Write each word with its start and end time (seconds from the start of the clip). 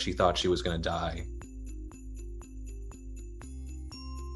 she 0.00 0.12
thought 0.12 0.38
she 0.38 0.48
was 0.48 0.62
going 0.62 0.80
to 0.80 0.88
die. 0.88 1.24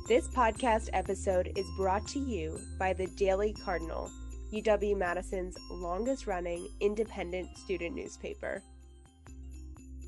This 0.08 0.28
podcast 0.28 0.88
episode 0.92 1.52
is 1.56 1.66
brought 1.76 2.06
to 2.08 2.18
you 2.18 2.58
by 2.78 2.92
the 2.92 3.06
Daily 3.16 3.54
Cardinal, 3.64 4.10
UW 4.52 4.96
Madison's 4.96 5.56
longest 5.70 6.26
running 6.26 6.68
independent 6.80 7.56
student 7.56 7.94
newspaper. 7.94 8.62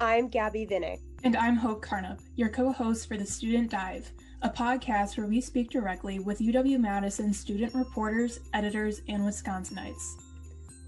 I'm 0.00 0.28
Gabby 0.28 0.66
Vinnick. 0.66 0.98
And 1.22 1.36
I'm 1.36 1.56
Hope 1.56 1.82
Karnopp, 1.82 2.20
your 2.34 2.48
co 2.48 2.72
host 2.72 3.08
for 3.08 3.16
the 3.16 3.24
Student 3.24 3.70
Dive, 3.70 4.10
a 4.42 4.50
podcast 4.50 5.16
where 5.16 5.26
we 5.26 5.40
speak 5.40 5.70
directly 5.70 6.18
with 6.18 6.40
UW 6.40 6.78
Madison 6.78 7.32
student 7.32 7.74
reporters, 7.74 8.40
editors, 8.52 9.00
and 9.08 9.22
Wisconsinites. 9.22 10.02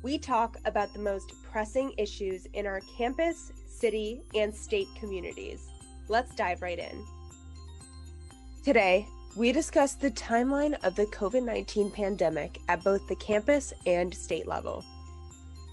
We 0.02 0.19
talk 0.19 0.59
about 0.66 0.92
the 0.92 0.98
most 0.98 1.33
pressing 1.51 1.95
issues 1.96 2.46
in 2.52 2.66
our 2.66 2.80
campus, 2.98 3.52
city, 3.79 4.23
and 4.35 4.55
state 4.55 4.89
communities. 4.98 5.69
Let's 6.09 6.35
dive 6.35 6.62
right 6.62 6.79
in. 6.79 7.05
Today, 8.65 9.07
we 9.37 9.52
discuss 9.52 9.95
the 9.95 10.11
timeline 10.12 10.83
of 10.83 10.95
the 10.97 11.07
COVID 11.07 11.43
19 11.43 11.91
pandemic 11.91 12.59
at 12.69 12.83
both 12.83 13.07
the 13.07 13.16
campus 13.16 13.73
and 13.87 14.12
state 14.15 14.49
level. 14.49 14.85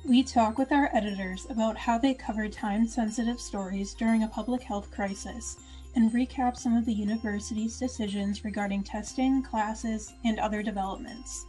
We 0.05 0.21
talk 0.21 0.57
with 0.57 0.73
our 0.73 0.89
editors 0.93 1.47
about 1.49 1.77
how 1.77 1.97
they 1.97 2.13
cover 2.13 2.49
time 2.49 2.85
sensitive 2.85 3.39
stories 3.39 3.93
during 3.93 4.23
a 4.23 4.27
public 4.27 4.61
health 4.61 4.91
crisis 4.91 5.55
and 5.95 6.11
recap 6.11 6.57
some 6.57 6.75
of 6.75 6.85
the 6.85 6.93
university's 6.93 7.79
decisions 7.79 8.43
regarding 8.43 8.83
testing, 8.83 9.41
classes, 9.43 10.13
and 10.25 10.39
other 10.39 10.61
developments. 10.61 11.45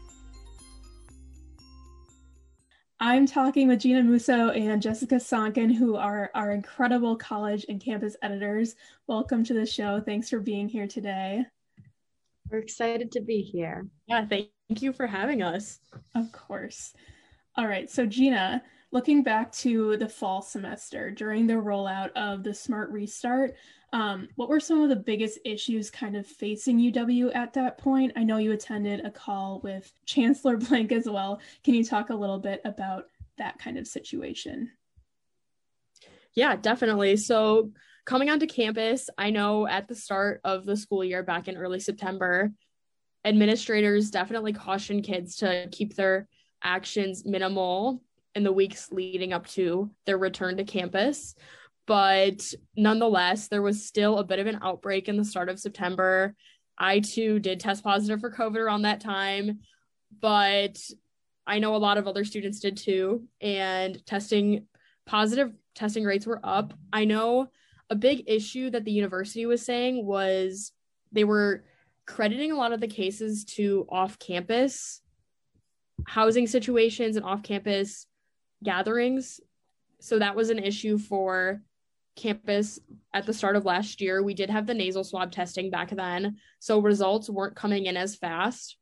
I'm 3.01 3.27
talking 3.27 3.67
with 3.67 3.81
Gina 3.81 4.05
Musso 4.05 4.51
and 4.51 4.81
Jessica 4.81 5.19
Sonkin, 5.19 5.69
who 5.69 5.97
are 5.97 6.31
our 6.33 6.53
incredible 6.53 7.17
college 7.17 7.67
and 7.69 7.81
campus 7.81 8.17
editors. 8.23 8.77
Welcome 9.09 9.43
to 9.45 9.55
the 9.55 9.67
show. 9.67 10.01
Thanks 10.01 10.31
for 10.31 10.39
being 10.39 10.69
here 10.69 10.87
today. 10.87 11.45
We're 12.49 12.59
excited 12.59 13.11
to 13.13 13.21
be 13.21 13.43
here. 13.43 13.89
Yeah, 14.07 14.25
thank 14.27 14.49
you 14.69 14.93
for 14.93 15.09
having 15.09 15.43
us. 15.43 15.81
Of 16.15 16.31
course. 16.31 16.95
All 17.57 17.67
right, 17.67 17.91
so 17.91 18.07
Gina, 18.07 18.63
looking 18.93 19.25
back 19.25 19.51
to 19.53 19.97
the 19.97 20.09
fall 20.09 20.41
semester 20.41 21.11
during 21.11 21.49
the 21.49 21.55
rollout 21.55 22.11
of 22.13 22.45
the 22.45 22.55
Smart 22.55 22.91
Restart, 22.91 23.57
um, 23.95 24.29
what 24.35 24.49
were 24.49 24.59
some 24.59 24.83
of 24.83 24.89
the 24.89 24.97
biggest 24.97 25.39
issues 25.45 25.89
kind 25.89 26.17
of 26.17 26.27
facing 26.27 26.79
UW 26.81 27.35
at 27.35 27.53
that 27.53 27.79
point? 27.79 28.13
I 28.17 28.25
know 28.25 28.39
you 28.39 28.51
attended 28.51 29.07
a 29.07 29.11
call 29.11 29.61
with 29.63 29.91
Chancellor 30.05 30.57
Blank 30.57 30.91
as 30.91 31.09
well. 31.09 31.41
Can 31.63 31.75
you 31.75 31.85
talk 31.85 32.11
a 32.11 32.15
little 32.15 32.41
bit 32.41 32.61
about 32.65 33.07
that 33.39 33.59
kind 33.61 33.79
of 33.79 33.87
situation? 33.87 34.73
Yeah, 36.35 36.57
definitely. 36.57 37.17
So, 37.17 37.71
coming 38.05 38.31
onto 38.31 38.49
campus, 38.49 39.09
I 39.17 39.31
know 39.31 39.69
at 39.69 39.87
the 39.87 39.95
start 39.95 40.41
of 40.43 40.67
the 40.67 40.77
school 40.77 41.05
year 41.05 41.23
back 41.23 41.47
in 41.47 41.57
early 41.57 41.79
September, 41.79 42.51
administrators 43.25 44.11
definitely 44.11 44.53
cautioned 44.53 45.05
kids 45.05 45.37
to 45.37 45.69
keep 45.71 45.95
their 45.95 46.27
actions 46.65 47.25
minimal 47.25 48.03
in 48.35 48.43
the 48.43 48.53
weeks 48.53 48.91
leading 48.91 49.33
up 49.33 49.47
to 49.47 49.89
their 50.05 50.19
return 50.19 50.57
to 50.57 50.65
campus. 50.65 51.37
But 51.87 52.53
nonetheless, 52.77 53.49
there 53.49 53.63
was 53.63 53.85
still 53.85 54.19
a 54.19 54.25
bit 54.25 54.39
of 54.39 54.47
an 54.47 54.61
outbreak 54.63 55.09
in 55.09 55.17
the 55.17 55.25
start 55.25 55.49
of 55.49 55.61
September. 55.61 56.35
I 56.79 57.01
too 57.01 57.39
did 57.39 57.61
test 57.61 57.85
positive 57.85 58.21
for 58.21 58.31
COVID 58.31 58.57
around 58.57 58.83
that 58.83 59.01
time, 59.01 59.61
but 60.21 60.79
I 61.47 61.59
know 61.59 61.77
a 61.77 61.79
lot 61.79 61.99
of 61.99 62.09
other 62.09 62.25
students 62.25 62.61
did 62.61 62.77
too. 62.77 63.29
And 63.41 64.05
testing 64.07 64.67
positive 65.07 65.53
testing 65.75 66.05
rates 66.05 66.27
were 66.27 66.41
up. 66.43 66.73
I 66.93 67.05
know 67.05 67.49
a 67.91 67.95
big 67.95 68.25
issue 68.27 68.71
that 68.71 68.85
the 68.85 68.93
university 68.93 69.45
was 69.45 69.63
saying 69.63 70.07
was 70.07 70.73
they 71.13 71.25
were 71.25 71.65
crediting 72.07 72.53
a 72.53 72.57
lot 72.57 72.73
of 72.73 72.81
the 72.81 72.89
cases 72.89 73.45
to 73.45 73.87
off 73.89 74.19
campus 74.19 75.03
housing 76.07 76.47
situations 76.47 77.17
and 77.17 77.25
off 77.25 77.43
campus 77.43 78.07
gatherings. 78.63 79.41
So 80.01 80.19
that 80.19 80.37
was 80.37 80.51
an 80.51 80.59
issue 80.59 80.99
for 80.99 81.63
campus 82.17 82.79
at 83.13 83.27
the 83.27 83.33
start 83.33 83.57
of 83.57 83.65
last 83.65 84.01
year. 84.01 84.23
We 84.23 84.35
did 84.35 84.51
have 84.51 84.67
the 84.67 84.75
nasal 84.75 85.05
swab 85.05 85.33
testing 85.33 85.71
back 85.71 85.91
then. 85.91 86.37
So 86.59 86.81
results 86.81 87.29
weren't 87.29 87.57
coming 87.57 87.87
in 87.87 87.97
as 87.97 88.17
fast. 88.17 88.77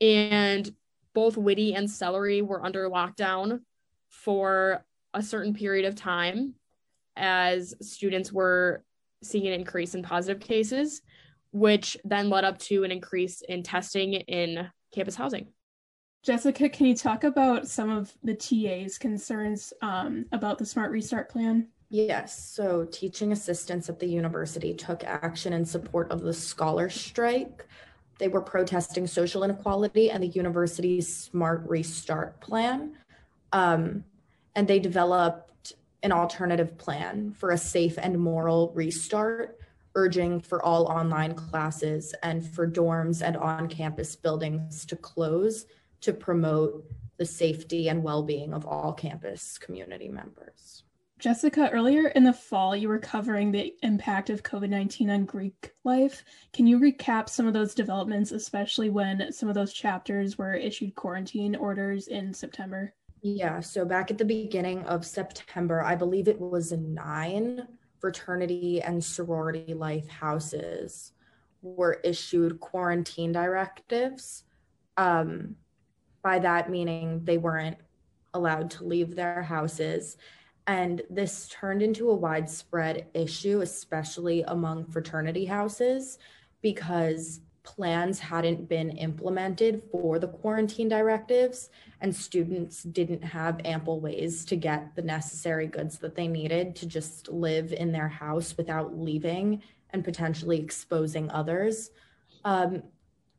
And 0.00 0.70
both 1.14 1.36
Witte 1.36 1.74
and 1.74 1.88
Sellery 1.88 2.42
were 2.42 2.64
under 2.64 2.88
lockdown 2.88 3.60
for 4.08 4.84
a 5.14 5.22
certain 5.22 5.54
period 5.54 5.86
of 5.86 5.94
time 5.94 6.54
as 7.16 7.74
students 7.80 8.32
were 8.32 8.84
seeing 9.22 9.46
an 9.46 9.52
increase 9.52 9.94
in 9.94 10.02
positive 10.02 10.40
cases, 10.40 11.02
which 11.52 11.96
then 12.04 12.30
led 12.30 12.44
up 12.44 12.58
to 12.58 12.84
an 12.84 12.92
increase 12.92 13.42
in 13.42 13.62
testing 13.62 14.14
in 14.14 14.68
campus 14.94 15.16
housing. 15.16 15.48
Jessica, 16.24 16.68
can 16.68 16.86
you 16.86 16.94
talk 16.94 17.24
about 17.24 17.68
some 17.68 17.90
of 17.90 18.12
the 18.22 18.34
TA's 18.34 18.98
concerns 18.98 19.72
um, 19.82 20.26
about 20.32 20.58
the 20.58 20.66
Smart 20.66 20.90
Restart 20.90 21.30
plan? 21.30 21.68
Yes. 21.90 22.52
So, 22.54 22.84
teaching 22.84 23.32
assistants 23.32 23.88
at 23.88 23.98
the 23.98 24.06
university 24.06 24.74
took 24.74 25.04
action 25.04 25.54
in 25.54 25.64
support 25.64 26.10
of 26.10 26.20
the 26.20 26.34
scholar 26.34 26.90
strike. 26.90 27.66
They 28.18 28.28
were 28.28 28.42
protesting 28.42 29.06
social 29.06 29.42
inequality 29.42 30.10
and 30.10 30.22
the 30.22 30.28
university's 30.28 31.14
Smart 31.14 31.64
Restart 31.66 32.40
plan. 32.40 32.92
Um, 33.52 34.04
and 34.54 34.68
they 34.68 34.80
developed 34.80 35.74
an 36.02 36.12
alternative 36.12 36.76
plan 36.76 37.32
for 37.32 37.52
a 37.52 37.58
safe 37.58 37.96
and 37.96 38.18
moral 38.18 38.72
restart, 38.74 39.58
urging 39.94 40.40
for 40.40 40.62
all 40.62 40.86
online 40.86 41.34
classes 41.34 42.14
and 42.22 42.46
for 42.46 42.68
dorms 42.68 43.22
and 43.22 43.36
on 43.36 43.68
campus 43.68 44.14
buildings 44.14 44.84
to 44.86 44.96
close 44.96 45.66
to 46.02 46.12
promote 46.12 46.84
the 47.16 47.24
safety 47.24 47.88
and 47.88 48.02
well 48.02 48.22
being 48.22 48.52
of 48.52 48.66
all 48.66 48.92
campus 48.92 49.58
community 49.58 50.08
members. 50.08 50.84
Jessica, 51.18 51.68
earlier 51.72 52.08
in 52.08 52.22
the 52.22 52.32
fall, 52.32 52.76
you 52.76 52.88
were 52.88 52.98
covering 52.98 53.50
the 53.50 53.74
impact 53.82 54.30
of 54.30 54.44
COVID 54.44 54.68
19 54.68 55.10
on 55.10 55.24
Greek 55.24 55.72
life. 55.82 56.24
Can 56.52 56.66
you 56.66 56.78
recap 56.78 57.28
some 57.28 57.46
of 57.46 57.54
those 57.54 57.74
developments, 57.74 58.30
especially 58.30 58.88
when 58.88 59.32
some 59.32 59.48
of 59.48 59.56
those 59.56 59.72
chapters 59.72 60.38
were 60.38 60.54
issued 60.54 60.94
quarantine 60.94 61.56
orders 61.56 62.06
in 62.06 62.32
September? 62.32 62.94
Yeah, 63.20 63.58
so 63.58 63.84
back 63.84 64.12
at 64.12 64.18
the 64.18 64.24
beginning 64.24 64.84
of 64.84 65.04
September, 65.04 65.82
I 65.82 65.96
believe 65.96 66.28
it 66.28 66.40
was 66.40 66.70
nine 66.70 67.66
fraternity 67.98 68.80
and 68.80 69.02
sorority 69.02 69.74
life 69.74 70.08
houses 70.08 71.12
were 71.62 72.00
issued 72.04 72.60
quarantine 72.60 73.32
directives. 73.32 74.44
Um, 74.96 75.56
by 76.22 76.38
that 76.38 76.70
meaning 76.70 77.22
they 77.24 77.38
weren't 77.38 77.78
allowed 78.34 78.70
to 78.70 78.84
leave 78.84 79.16
their 79.16 79.42
houses. 79.42 80.16
And 80.68 81.00
this 81.08 81.48
turned 81.48 81.82
into 81.82 82.10
a 82.10 82.14
widespread 82.14 83.06
issue, 83.14 83.62
especially 83.62 84.42
among 84.42 84.84
fraternity 84.84 85.46
houses, 85.46 86.18
because 86.60 87.40
plans 87.62 88.18
hadn't 88.18 88.68
been 88.68 88.90
implemented 88.90 89.82
for 89.90 90.18
the 90.18 90.28
quarantine 90.28 90.88
directives, 90.88 91.70
and 92.02 92.14
students 92.14 92.82
didn't 92.82 93.22
have 93.22 93.62
ample 93.64 93.98
ways 94.00 94.44
to 94.44 94.56
get 94.56 94.94
the 94.94 95.02
necessary 95.02 95.66
goods 95.66 95.98
that 95.98 96.14
they 96.14 96.28
needed 96.28 96.76
to 96.76 96.86
just 96.86 97.28
live 97.28 97.72
in 97.72 97.90
their 97.90 98.08
house 98.08 98.54
without 98.58 98.98
leaving 98.98 99.62
and 99.90 100.04
potentially 100.04 100.60
exposing 100.60 101.30
others. 101.30 101.90
Um, 102.44 102.82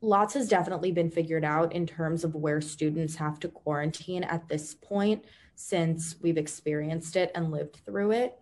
lots 0.00 0.34
has 0.34 0.48
definitely 0.48 0.92
been 0.92 1.10
figured 1.10 1.44
out 1.44 1.72
in 1.72 1.86
terms 1.86 2.24
of 2.24 2.34
where 2.34 2.60
students 2.60 3.16
have 3.16 3.38
to 3.40 3.48
quarantine 3.48 4.24
at 4.24 4.48
this 4.48 4.74
point 4.74 5.24
since 5.54 6.16
we've 6.22 6.38
experienced 6.38 7.16
it 7.16 7.30
and 7.34 7.50
lived 7.50 7.76
through 7.84 8.12
it. 8.12 8.38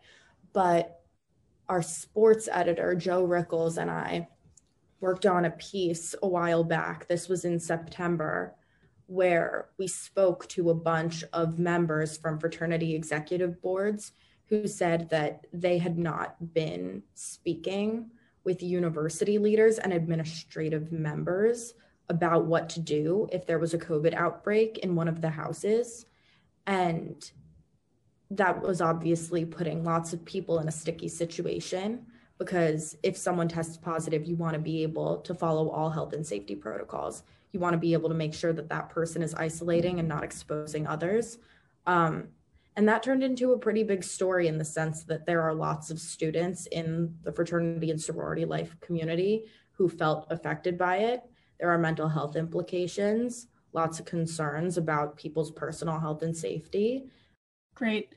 But 0.53 1.01
our 1.69 1.83
sports 1.83 2.49
editor, 2.51 2.95
Joe 2.95 3.27
Rickles, 3.27 3.77
and 3.77 3.91
I 3.91 4.29
worked 5.01 5.27
on 5.27 5.45
a 5.45 5.51
piece 5.51 6.15
a 6.23 6.29
while 6.29 6.65
back. 6.65 7.09
This 7.09 7.29
was 7.29 7.45
in 7.45 7.59
September, 7.59 8.55
where 9.07 9.69
we 9.79 9.87
spoke 9.87 10.47
to 10.49 10.71
a 10.71 10.75
bunch 10.75 11.25
of 11.33 11.59
members 11.59 12.17
from 12.19 12.39
fraternity 12.39 12.95
executive 12.95 13.61
boards 13.63 14.13
who 14.47 14.67
said 14.67 15.11
that 15.11 15.47
they 15.53 15.79
had 15.79 15.99
not 15.99 16.55
been 16.55 17.03
speaking 17.15 18.11
with 18.49 18.63
university 18.63 19.37
leaders 19.37 19.79
and 19.79 19.93
administrative 19.93 20.91
members 20.91 21.75
about 22.09 22.47
what 22.47 22.71
to 22.71 22.81
do 22.81 23.29
if 23.31 23.47
there 23.47 23.59
was 23.59 23.75
a 23.75 23.79
COVID 23.79 24.15
outbreak 24.15 24.79
in 24.79 24.95
one 24.95 25.07
of 25.07 25.21
the 25.21 25.29
houses. 25.29 26.07
And 26.67 27.31
that 28.31 28.63
was 28.63 28.81
obviously 28.81 29.45
putting 29.45 29.85
lots 29.85 30.15
of 30.15 30.25
people 30.25 30.61
in 30.61 30.67
a 30.67 30.73
sticky 30.73 31.09
situation 31.09 32.07
because 32.39 32.97
if 33.03 33.19
someone 33.19 33.49
tests 33.49 33.77
positive, 33.77 34.25
you 34.25 34.35
want 34.35 34.55
to 34.55 34.59
be 34.59 34.83
able 34.83 35.19
to 35.19 35.35
follow 35.35 35.69
all 35.69 35.91
health 35.91 36.15
and 36.15 36.27
safety 36.27 36.55
protocols. 36.55 37.25
You 37.53 37.61
want 37.61 37.75
to 37.75 37.79
be 37.79 37.93
able 37.93 38.09
to 38.09 38.15
make 38.15 38.33
sure 38.33 38.55
that 38.55 38.71
that 38.71 38.89
person 38.89 39.21
is 39.21 39.35
isolating 39.35 39.99
and 39.99 40.09
not 40.09 40.25
exposing 40.25 40.87
others. 40.87 41.37
Um, 41.87 42.29
And 42.79 42.89
that 42.89 43.03
turned 43.03 43.25
into 43.25 43.55
a 43.55 43.59
pretty 43.59 43.83
big 43.83 44.05
story 44.05 44.47
in 44.47 44.57
the 44.57 44.65
sense 44.65 45.03
that 45.03 45.27
there 45.27 45.43
are 45.43 45.53
lots 45.53 45.91
of 45.91 45.99
students 45.99 46.67
in 46.67 47.13
the 47.25 47.33
fraternity 47.33 47.91
and 47.91 48.01
sorority 48.01 48.45
life 48.45 48.77
community 48.81 49.47
who 49.73 49.89
felt 49.89 50.29
affected 50.31 50.79
by 50.79 50.99
it. 50.99 51.25
There 51.59 51.73
are 51.73 51.77
mental 51.77 52.07
health 52.07 52.37
implications, 52.37 53.49
lots 53.73 53.99
of 53.99 54.07
concerns 54.07 54.79
about 54.79 55.17
people's 55.17 55.51
personal 55.51 55.99
health 55.99 56.23
and 56.23 56.37
safety. 56.37 57.07
Great. 57.75 58.15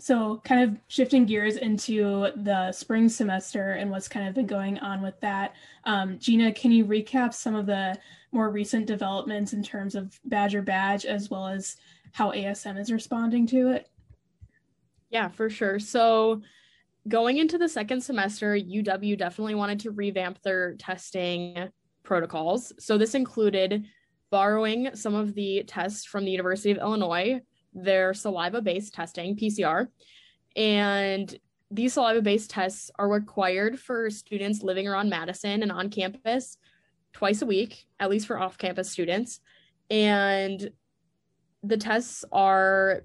So, 0.00 0.40
kind 0.42 0.68
of 0.68 0.80
shifting 0.88 1.24
gears 1.24 1.54
into 1.54 2.32
the 2.34 2.72
spring 2.72 3.08
semester 3.08 3.74
and 3.74 3.88
what's 3.88 4.08
kind 4.08 4.26
of 4.26 4.34
been 4.34 4.48
going 4.48 4.80
on 4.80 5.00
with 5.00 5.20
that. 5.20 5.54
Um, 5.84 6.18
Gina, 6.18 6.52
can 6.52 6.72
you 6.72 6.86
recap 6.86 7.32
some 7.32 7.54
of 7.54 7.66
the 7.66 7.96
more 8.32 8.50
recent 8.50 8.86
developments 8.86 9.52
in 9.52 9.62
terms 9.62 9.94
of 9.94 10.18
Badger 10.24 10.62
Badge 10.62 11.04
as 11.04 11.30
well 11.30 11.46
as 11.46 11.76
how 12.10 12.32
ASM 12.32 12.80
is 12.80 12.90
responding 12.90 13.46
to 13.46 13.68
it? 13.68 13.91
Yeah, 15.12 15.28
for 15.28 15.50
sure. 15.50 15.78
So 15.78 16.40
going 17.06 17.36
into 17.36 17.58
the 17.58 17.68
second 17.68 18.00
semester, 18.00 18.56
UW 18.56 19.16
definitely 19.18 19.54
wanted 19.54 19.80
to 19.80 19.90
revamp 19.90 20.40
their 20.42 20.74
testing 20.76 21.68
protocols. 22.02 22.72
So 22.78 22.96
this 22.96 23.14
included 23.14 23.84
borrowing 24.30 24.88
some 24.94 25.14
of 25.14 25.34
the 25.34 25.64
tests 25.66 26.06
from 26.06 26.24
the 26.24 26.30
University 26.30 26.70
of 26.70 26.78
Illinois, 26.78 27.42
their 27.74 28.14
saliva 28.14 28.62
based 28.62 28.94
testing, 28.94 29.36
PCR. 29.36 29.88
And 30.56 31.38
these 31.70 31.92
saliva 31.92 32.22
based 32.22 32.48
tests 32.48 32.90
are 32.98 33.08
required 33.08 33.78
for 33.78 34.08
students 34.08 34.62
living 34.62 34.88
around 34.88 35.10
Madison 35.10 35.62
and 35.62 35.70
on 35.70 35.90
campus 35.90 36.56
twice 37.12 37.42
a 37.42 37.46
week, 37.46 37.84
at 38.00 38.08
least 38.08 38.26
for 38.26 38.38
off 38.38 38.56
campus 38.56 38.90
students. 38.90 39.40
And 39.90 40.70
the 41.62 41.76
tests 41.76 42.24
are 42.32 43.02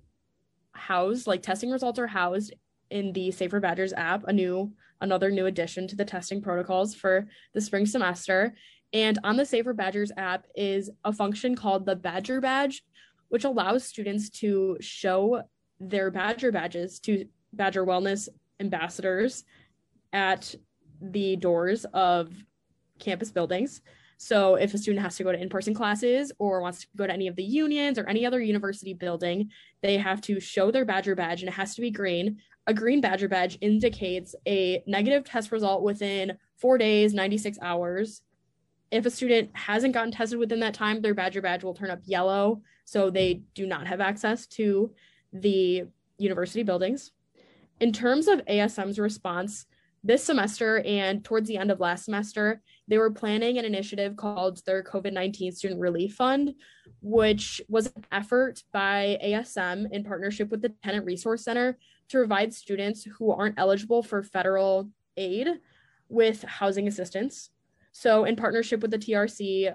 housed, 0.78 1.28
like 1.28 1.42
testing 1.42 1.72
results 1.72 2.00
are 2.00 2.08
housed 2.08 2.54
in 2.90 3.12
the 3.14 3.32
Safer 3.32 3.60
Badgers 3.60 3.94
app, 3.94 4.24
a 4.28 4.34
new 4.34 4.72
another 5.02 5.30
new 5.30 5.46
addition 5.46 5.88
to 5.88 5.96
the 5.96 6.06
testing 6.06 6.42
protocols 6.42 6.96
for 6.96 7.28
the 7.54 7.62
spring 7.62 7.86
semester. 7.86 8.56
And 8.94 9.20
on 9.24 9.38
the 9.38 9.46
Safer 9.46 9.74
Badgers 9.74 10.12
app 10.18 10.48
is 10.56 10.90
a 11.04 11.14
function 11.14 11.56
called 11.56 11.86
the 11.86 11.96
Badger 11.96 12.42
Badge, 12.42 12.84
which 13.30 13.44
allows 13.44 13.84
students 13.84 14.30
to 14.42 14.78
show 14.80 15.44
their 15.80 16.10
Badger 16.10 16.52
badges 16.52 17.00
to 17.02 17.26
Badger 17.54 17.86
Wellness 17.86 18.30
ambassadors 18.60 19.44
at 20.14 20.56
the 21.02 21.36
doors 21.36 21.86
of 21.94 22.32
campus 23.00 23.32
buildings. 23.32 23.82
So 24.18 24.56
if 24.56 24.74
a 24.74 24.78
student 24.80 25.04
has 25.04 25.16
to 25.18 25.24
go 25.24 25.32
to 25.32 25.40
in-person 25.40 25.76
classes 25.76 26.32
or 26.40 26.62
wants 26.62 26.82
to 26.82 26.88
go 26.96 27.06
to 27.06 27.14
any 27.14 27.28
of 27.28 27.36
the 27.36 27.44
unions 27.44 28.00
or 28.00 28.08
any 28.08 28.26
other 28.26 28.42
university 28.42 28.94
building, 28.94 29.52
they 29.82 29.98
have 29.98 30.22
to 30.22 30.40
show 30.40 30.72
their 30.72 30.86
Badger 30.86 31.16
badge 31.16 31.42
and 31.42 31.50
it 31.50 31.54
has 31.54 31.76
to 31.76 31.82
be 31.82 31.92
green. 31.92 32.38
A 32.66 32.74
green 32.74 33.00
Badger 33.00 33.28
badge 33.28 33.60
indicates 33.62 34.36
a 34.48 34.84
negative 34.88 35.24
test 35.24 35.52
result 35.52 35.84
within 35.84 36.38
four 36.56 36.80
days, 36.80 37.14
96 37.14 37.60
hours. 37.62 38.24
If 38.90 39.06
a 39.06 39.12
student 39.12 39.52
hasn't 39.54 39.94
gotten 39.94 40.12
tested 40.12 40.40
within 40.40 40.62
that 40.62 40.74
time, 40.74 41.02
their 41.02 41.14
Badger 41.14 41.42
badge 41.42 41.64
will 41.64 41.76
turn 41.76 41.92
up 41.92 42.00
yellow. 42.06 42.62
So 42.86 43.12
they 43.12 43.42
do 43.54 43.68
not 43.68 43.86
have 43.86 44.02
access 44.02 44.48
to 44.48 44.92
the 45.32 45.84
university 46.18 46.64
buildings. 46.64 47.12
In 47.80 47.94
terms 47.94 48.28
of 48.28 48.44
ASM's 48.46 48.98
response, 48.98 49.68
this 50.04 50.24
semester 50.24 50.80
and 50.86 51.24
towards 51.24 51.48
the 51.48 51.58
end 51.58 51.72
of 51.72 51.80
last 51.80 52.06
semester, 52.06 52.62
they 52.88 52.98
were 52.98 53.12
planning 53.12 53.58
an 53.58 53.66
initiative 53.66 54.16
called 54.16 54.62
their 54.66 54.84
COVID 54.84 55.14
19 55.14 55.52
Student 55.52 55.82
Relief 55.82 56.16
Fund, 56.16 56.56
which 57.02 57.62
was 57.68 57.88
an 57.88 58.06
effort 58.12 58.64
by 58.72 59.18
ASM 59.24 59.92
in 59.92 60.04
partnership 60.04 60.50
with 60.50 60.62
the 60.62 60.74
Tenant 60.84 61.06
Resource 61.06 61.44
Center 61.44 61.78
to 62.10 62.18
provide 62.18 62.54
students 62.54 63.04
who 63.04 63.32
aren't 63.32 63.60
eligible 63.60 64.02
for 64.02 64.24
federal 64.24 64.90
aid 65.18 65.48
with 66.10 66.44
housing 66.44 66.88
assistance. 66.88 67.50
So, 67.92 68.26
in 68.26 68.36
partnership 68.36 68.82
with 68.82 68.92
the 68.92 69.00
TRC, 69.00 69.74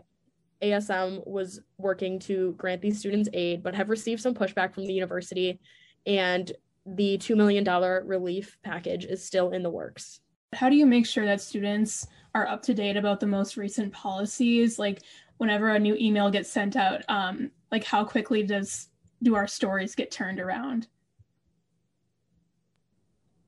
ASM 0.62 1.26
was 1.26 1.60
working 1.76 2.18
to 2.20 2.54
grant 2.56 2.80
these 2.80 2.98
students 2.98 3.28
aid, 3.32 3.62
but 3.62 3.74
have 3.74 3.90
received 3.90 4.22
some 4.22 4.34
pushback 4.34 4.72
from 4.72 4.86
the 4.86 4.92
university, 4.92 5.60
and 6.06 6.52
the 6.86 7.18
$2 7.18 7.36
million 7.36 7.64
relief 8.06 8.58
package 8.62 9.04
is 9.04 9.24
still 9.24 9.50
in 9.50 9.62
the 9.62 9.70
works. 9.70 10.20
How 10.52 10.68
do 10.68 10.76
you 10.76 10.86
make 10.86 11.06
sure 11.06 11.24
that 11.24 11.40
students 11.40 12.06
are 12.34 12.46
up 12.46 12.62
to 12.62 12.74
date 12.74 12.96
about 12.96 13.20
the 13.20 13.26
most 13.26 13.56
recent 13.56 13.92
policies? 13.92 14.78
Like 14.78 15.02
whenever 15.38 15.68
a 15.68 15.78
new 15.78 15.96
email 15.96 16.30
gets 16.30 16.50
sent 16.50 16.76
out, 16.76 17.02
um, 17.08 17.50
like 17.70 17.84
how 17.84 18.04
quickly 18.04 18.42
does 18.42 18.88
do 19.22 19.34
our 19.34 19.46
stories 19.46 19.94
get 19.94 20.10
turned 20.10 20.40
around? 20.40 20.88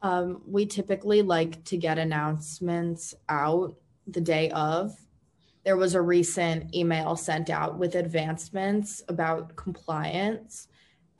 Um, 0.02 0.42
we 0.46 0.66
typically 0.66 1.22
like 1.22 1.64
to 1.64 1.76
get 1.76 1.98
announcements 1.98 3.14
out 3.28 3.75
the 4.06 4.20
day 4.20 4.50
of. 4.50 4.94
There 5.64 5.78
was 5.78 5.94
a 5.94 6.02
recent 6.02 6.75
email 6.75 7.16
sent 7.16 7.48
out 7.48 7.78
with 7.78 7.94
advancements 7.94 9.02
about 9.08 9.56
compliance, 9.56 10.69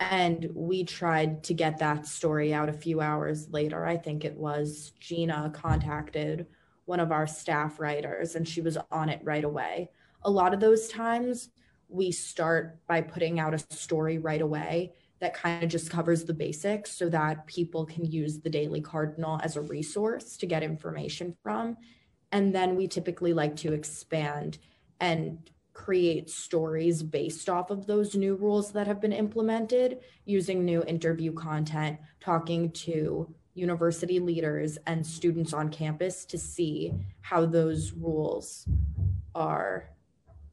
and 0.01 0.49
we 0.55 0.85
tried 0.85 1.45
to 1.45 1.55
get 1.55 1.79
that 1.79 2.07
story 2.07 2.53
out 2.53 2.69
a 2.69 2.73
few 2.73 3.01
hours 3.01 3.49
later. 3.51 3.85
I 3.85 3.97
think 3.97 4.25
it 4.25 4.37
was 4.37 4.93
Gina 4.99 5.51
contacted 5.55 6.47
one 6.85 7.01
of 7.01 7.13
our 7.13 7.27
staff 7.27 7.81
writers 7.81 8.35
and 8.35 8.47
she 8.47 8.61
was 8.61 8.77
on 8.91 9.09
it 9.09 9.21
right 9.23 9.45
away. 9.45 9.91
A 10.23 10.31
lot 10.31 10.53
of 10.53 10.61
those 10.61 10.89
times 10.89 11.51
we 11.89 12.11
start 12.11 12.79
by 12.87 13.01
putting 13.01 13.39
out 13.39 13.55
a 13.55 13.75
story 13.75 14.19
right 14.19 14.41
away 14.41 14.93
that 15.21 15.35
kind 15.35 15.63
of 15.63 15.71
just 15.71 15.91
covers 15.91 16.25
the 16.25 16.35
basics 16.35 16.93
so 16.93 17.09
that 17.09 17.47
people 17.47 17.87
can 17.87 18.05
use 18.05 18.41
the 18.41 18.51
Daily 18.51 18.81
Cardinal 18.81 19.41
as 19.43 19.57
a 19.57 19.61
resource 19.61 20.37
to 20.37 20.47
get 20.47 20.63
information 20.63 21.37
from. 21.43 21.77
And 22.33 22.55
then 22.55 22.75
we 22.75 22.89
typically 22.89 23.33
like 23.33 23.57
to 23.57 23.73
expand 23.73 24.59
and 25.01 25.39
create 25.75 26.31
stories 26.31 27.03
based 27.03 27.51
off 27.51 27.71
of 27.71 27.87
those 27.87 28.15
new 28.15 28.37
rules 28.37 28.73
that 28.73 28.87
have 28.87 29.01
been 29.01 29.13
implemented 29.13 29.99
using 30.25 30.65
new 30.65 30.83
interview 30.85 31.33
content, 31.33 31.99
talking 32.21 32.71
to 32.71 33.29
university 33.55 34.21
leaders 34.21 34.79
and 34.87 35.07
students 35.07 35.53
on 35.53 35.69
campus 35.69 36.25
to 36.25 36.39
see 36.39 36.95
how 37.21 37.45
those 37.45 37.93
rules 37.93 38.67
are 39.35 39.91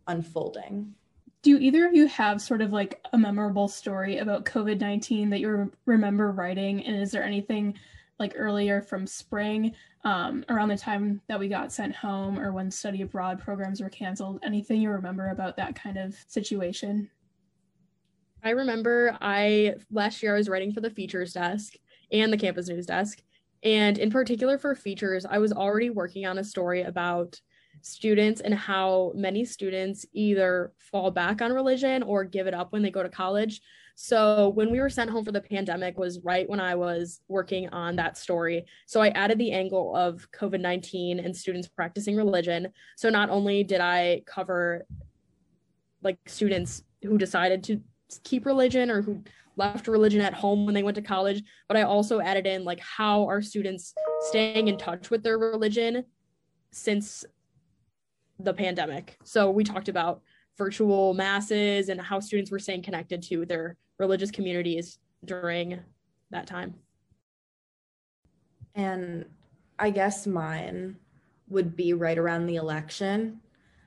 unfolding. 0.08 0.94
Do 1.44 1.58
either 1.58 1.88
of 1.88 1.96
you 1.96 2.08
have 2.08 2.42
sort 2.42 2.62
of 2.62 2.74
like 2.74 3.04
a 3.14 3.18
memorable 3.18 3.68
story 3.68 4.18
about 4.18 4.46
COVID 4.46 4.80
19 4.80 5.30
that 5.30 5.40
you 5.40 5.72
remember 5.86 6.32
writing? 6.32 6.86
And 6.86 7.02
is 7.02 7.12
there 7.12 7.24
anything 7.24 7.76
like 8.22 8.36
earlier 8.38 8.82
from 8.82 9.06
spring 9.06 9.74
um, 10.06 10.46
around 10.48 10.70
the 10.70 10.78
time 10.78 11.20
that 11.28 11.40
we 11.40 11.50
got 11.50 11.74
sent 11.74 11.94
home 11.94 12.40
or 12.40 12.54
when 12.54 12.72
study 12.72 13.02
abroad 13.02 13.40
programs 13.40 13.82
were 13.82 13.90
canceled? 13.90 14.40
Anything 14.44 14.82
you 14.82 14.90
remember 14.90 15.30
about 15.30 15.58
that 15.58 15.76
kind 15.76 15.98
of 15.98 16.16
situation? 16.28 17.10
I 18.44 18.52
remember 18.52 19.18
I 19.20 19.76
last 19.92 20.24
year 20.24 20.34
I 20.34 20.38
was 20.38 20.50
writing 20.50 20.72
for 20.72 20.82
the 20.82 20.90
features 20.90 21.34
desk 21.34 21.74
and 22.12 22.32
the 22.32 22.38
campus 22.38 22.70
news 22.70 22.86
desk. 22.86 23.22
And 23.64 23.98
in 23.98 24.10
particular 24.10 24.58
for 24.58 24.74
features, 24.74 25.26
I 25.26 25.38
was 25.38 25.52
already 25.52 25.90
working 25.90 26.26
on 26.26 26.40
a 26.40 26.44
story 26.44 26.82
about 26.82 27.40
students 27.82 28.42
and 28.42 28.54
how 28.54 29.12
many 29.16 29.46
students 29.46 30.06
either 30.14 30.74
fall 30.78 31.12
back 31.12 31.42
on 31.42 31.52
religion 31.52 32.04
or 32.04 32.24
give 32.24 32.48
it 32.48 32.54
up 32.54 32.72
when 32.72 32.82
they 32.82 32.92
go 32.92 33.04
to 33.04 33.10
college. 33.10 33.62
So 34.04 34.50
when 34.50 34.72
we 34.72 34.80
were 34.80 34.90
sent 34.90 35.12
home 35.12 35.24
for 35.24 35.32
the 35.32 35.42
pandemic 35.42 35.96
was 35.96 36.22
right 36.24 36.50
when 36.50 36.60
I 36.60 36.74
was 36.74 37.22
working 37.28 37.70
on 37.70 37.96
that 37.98 38.18
story. 38.18 38.66
So 38.88 39.00
I 39.00 39.10
added 39.10 39.38
the 39.38 39.52
angle 39.52 39.96
of 39.96 40.28
COVID-19 40.32 41.24
and 41.24 41.38
students 41.38 41.68
practicing 41.68 42.16
religion. 42.16 42.70
So 42.98 43.12
not 43.12 43.30
only 43.30 43.64
did 43.64 43.80
I 43.80 44.24
cover 44.26 44.88
like 46.02 46.18
students 46.26 46.82
who 47.04 47.20
decided 47.20 47.64
to 47.66 47.80
keep 48.24 48.48
religion 48.48 48.90
or 48.90 49.04
who 49.04 49.24
left 49.56 49.88
religion 49.88 50.22
at 50.22 50.34
home 50.34 50.66
when 50.66 50.74
they 50.74 50.82
went 50.82 50.96
to 50.96 51.04
college, 51.04 51.44
but 51.68 51.78
I 51.78 51.84
also 51.84 52.22
added 52.22 52.48
in 52.48 52.64
like 52.64 52.80
how 52.80 53.30
are 53.30 53.40
students 53.40 53.94
staying 54.22 54.68
in 54.68 54.80
touch 54.80 55.12
with 55.12 55.22
their 55.22 55.38
religion 55.38 56.06
since 56.72 57.24
the 58.40 58.54
pandemic. 58.54 59.20
So 59.24 59.52
we 59.52 59.64
talked 59.64 59.90
about 59.90 60.24
virtual 60.58 61.14
masses 61.14 61.90
and 61.90 62.00
how 62.00 62.20
students 62.20 62.52
were 62.52 62.60
staying 62.60 62.84
connected 62.84 63.22
to 63.24 63.46
their 63.46 63.78
religious 64.00 64.32
communities 64.32 65.00
during 65.26 65.80
that 66.32 66.48
time. 66.48 66.74
And 68.76 69.26
I 69.78 69.90
guess 69.90 70.28
mine 70.28 70.98
would 71.50 71.76
be 71.76 71.94
right 71.94 72.18
around 72.18 72.46
the 72.46 72.56
election. 72.56 73.42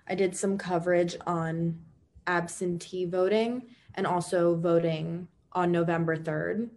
I 0.09 0.15
did 0.15 0.37
some 0.37 0.59
coverage 0.59 1.17
on 1.27 1.81
absentee 2.27 3.07
voting 3.07 3.69
and 3.95 4.07
also 4.07 4.55
voting 4.57 5.29
on 5.53 5.73
November 5.73 6.17
3rd. 6.17 6.69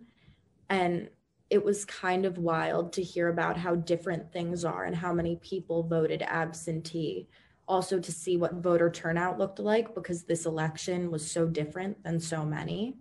And 0.70 1.10
it 1.50 1.64
was 1.64 1.86
kind 1.86 2.26
of 2.26 2.38
wild 2.38 2.94
to 2.94 3.04
hear 3.04 3.30
about 3.30 3.58
how 3.58 3.76
different 3.76 4.32
things 4.32 4.66
are 4.66 4.84
and 4.84 4.96
how 4.96 5.14
many 5.14 5.38
people 5.38 5.84
voted 5.84 6.22
absentee. 6.22 7.28
Also, 7.68 8.00
to 8.00 8.12
see 8.12 8.38
what 8.38 8.54
voter 8.56 8.90
turnout 8.90 9.38
looked 9.38 9.60
like 9.60 9.94
because 9.94 10.24
this 10.24 10.46
election 10.46 11.12
was 11.12 11.30
so 11.30 11.46
different 11.46 12.02
than 12.04 12.20
so 12.20 12.46
many. 12.46 12.98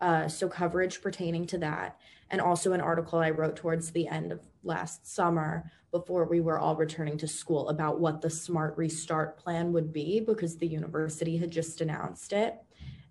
Uh, 0.00 0.26
so, 0.26 0.48
coverage 0.48 1.00
pertaining 1.00 1.46
to 1.46 1.58
that, 1.58 1.98
and 2.30 2.40
also 2.40 2.72
an 2.72 2.80
article 2.80 3.20
I 3.20 3.30
wrote 3.30 3.56
towards 3.56 3.90
the 3.90 4.08
end 4.08 4.32
of 4.32 4.40
last 4.64 5.06
summer 5.06 5.70
before 5.90 6.24
we 6.24 6.40
were 6.40 6.58
all 6.58 6.76
returning 6.76 7.18
to 7.18 7.28
school 7.28 7.68
about 7.68 8.00
what 8.00 8.20
the 8.20 8.30
smart 8.30 8.76
restart 8.76 9.36
plan 9.38 9.72
would 9.72 9.92
be 9.92 10.20
because 10.20 10.56
the 10.56 10.66
university 10.66 11.36
had 11.36 11.50
just 11.50 11.80
announced 11.80 12.32
it. 12.32 12.56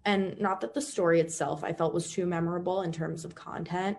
And 0.06 0.40
not 0.40 0.62
that 0.62 0.74
the 0.74 0.82
story 0.82 1.20
itself 1.20 1.64
I 1.64 1.74
felt 1.74 1.94
was 1.94 2.12
too 2.12 2.26
memorable 2.26 2.82
in 2.84 2.92
terms 2.92 3.26
of 3.26 3.36
content, 3.36 3.98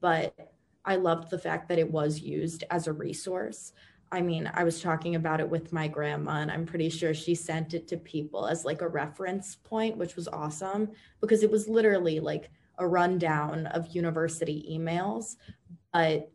but 0.00 0.52
I 0.84 0.96
loved 0.96 1.30
the 1.30 1.38
fact 1.38 1.68
that 1.68 1.78
it 1.78 1.90
was 1.90 2.20
used 2.20 2.64
as 2.70 2.86
a 2.86 2.92
resource. 2.92 3.72
I 4.14 4.22
mean, 4.22 4.48
I 4.54 4.62
was 4.62 4.80
talking 4.80 5.16
about 5.16 5.40
it 5.40 5.50
with 5.50 5.72
my 5.72 5.88
grandma, 5.88 6.36
and 6.36 6.50
I'm 6.50 6.66
pretty 6.66 6.88
sure 6.88 7.14
she 7.14 7.34
sent 7.34 7.74
it 7.74 7.88
to 7.88 7.96
people 7.96 8.46
as 8.46 8.64
like 8.64 8.80
a 8.80 8.88
reference 8.88 9.56
point, 9.56 9.96
which 9.96 10.14
was 10.14 10.28
awesome 10.28 10.92
because 11.20 11.42
it 11.42 11.50
was 11.50 11.66
literally 11.66 12.20
like 12.20 12.48
a 12.78 12.86
rundown 12.86 13.66
of 13.66 13.88
university 13.88 14.68
emails, 14.70 15.34
but 15.92 16.30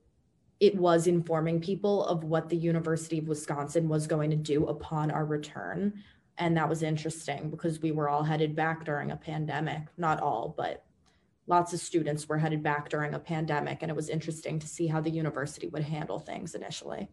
it 0.59 0.75
was 0.75 1.07
informing 1.07 1.61
people 1.61 2.03
of 2.03 2.25
what 2.25 2.49
the 2.49 2.57
University 2.57 3.19
of 3.19 3.29
Wisconsin 3.29 3.87
was 3.87 4.07
going 4.07 4.29
to 4.31 4.35
do 4.35 4.65
upon 4.65 5.09
our 5.09 5.23
return. 5.23 6.03
And 6.37 6.57
that 6.57 6.67
was 6.67 6.83
interesting 6.83 7.49
because 7.49 7.81
we 7.81 7.93
were 7.93 8.09
all 8.09 8.23
headed 8.23 8.57
back 8.57 8.83
during 8.83 9.11
a 9.11 9.15
pandemic. 9.15 9.83
Not 9.97 10.19
all, 10.19 10.53
but 10.57 10.83
lots 11.47 11.71
of 11.73 11.79
students 11.79 12.27
were 12.27 12.37
headed 12.37 12.61
back 12.61 12.89
during 12.89 13.13
a 13.13 13.19
pandemic. 13.19 13.79
And 13.81 13.89
it 13.89 13.95
was 13.95 14.09
interesting 14.09 14.59
to 14.59 14.67
see 14.67 14.87
how 14.87 14.99
the 14.99 15.09
university 15.09 15.67
would 15.67 15.83
handle 15.83 16.19
things 16.19 16.55
initially. 16.55 17.07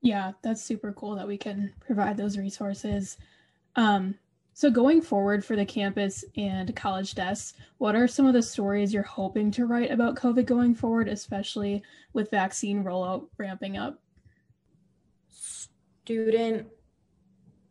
Yeah, 0.00 0.32
that's 0.42 0.62
super 0.62 0.92
cool 0.92 1.16
that 1.16 1.26
we 1.26 1.36
can 1.36 1.72
provide 1.80 2.16
those 2.16 2.38
resources. 2.38 3.16
Um, 3.76 4.14
so, 4.58 4.70
going 4.70 5.02
forward 5.02 5.44
for 5.44 5.54
the 5.54 5.64
campus 5.64 6.24
and 6.36 6.74
college 6.74 7.14
desks, 7.14 7.54
what 7.78 7.94
are 7.94 8.08
some 8.08 8.26
of 8.26 8.34
the 8.34 8.42
stories 8.42 8.92
you're 8.92 9.04
hoping 9.04 9.52
to 9.52 9.66
write 9.66 9.92
about 9.92 10.16
COVID 10.16 10.46
going 10.46 10.74
forward, 10.74 11.08
especially 11.08 11.82
with 12.12 12.30
vaccine 12.30 12.82
rollout 12.82 13.28
ramping 13.38 13.76
up? 13.76 14.00
Student 15.28 16.66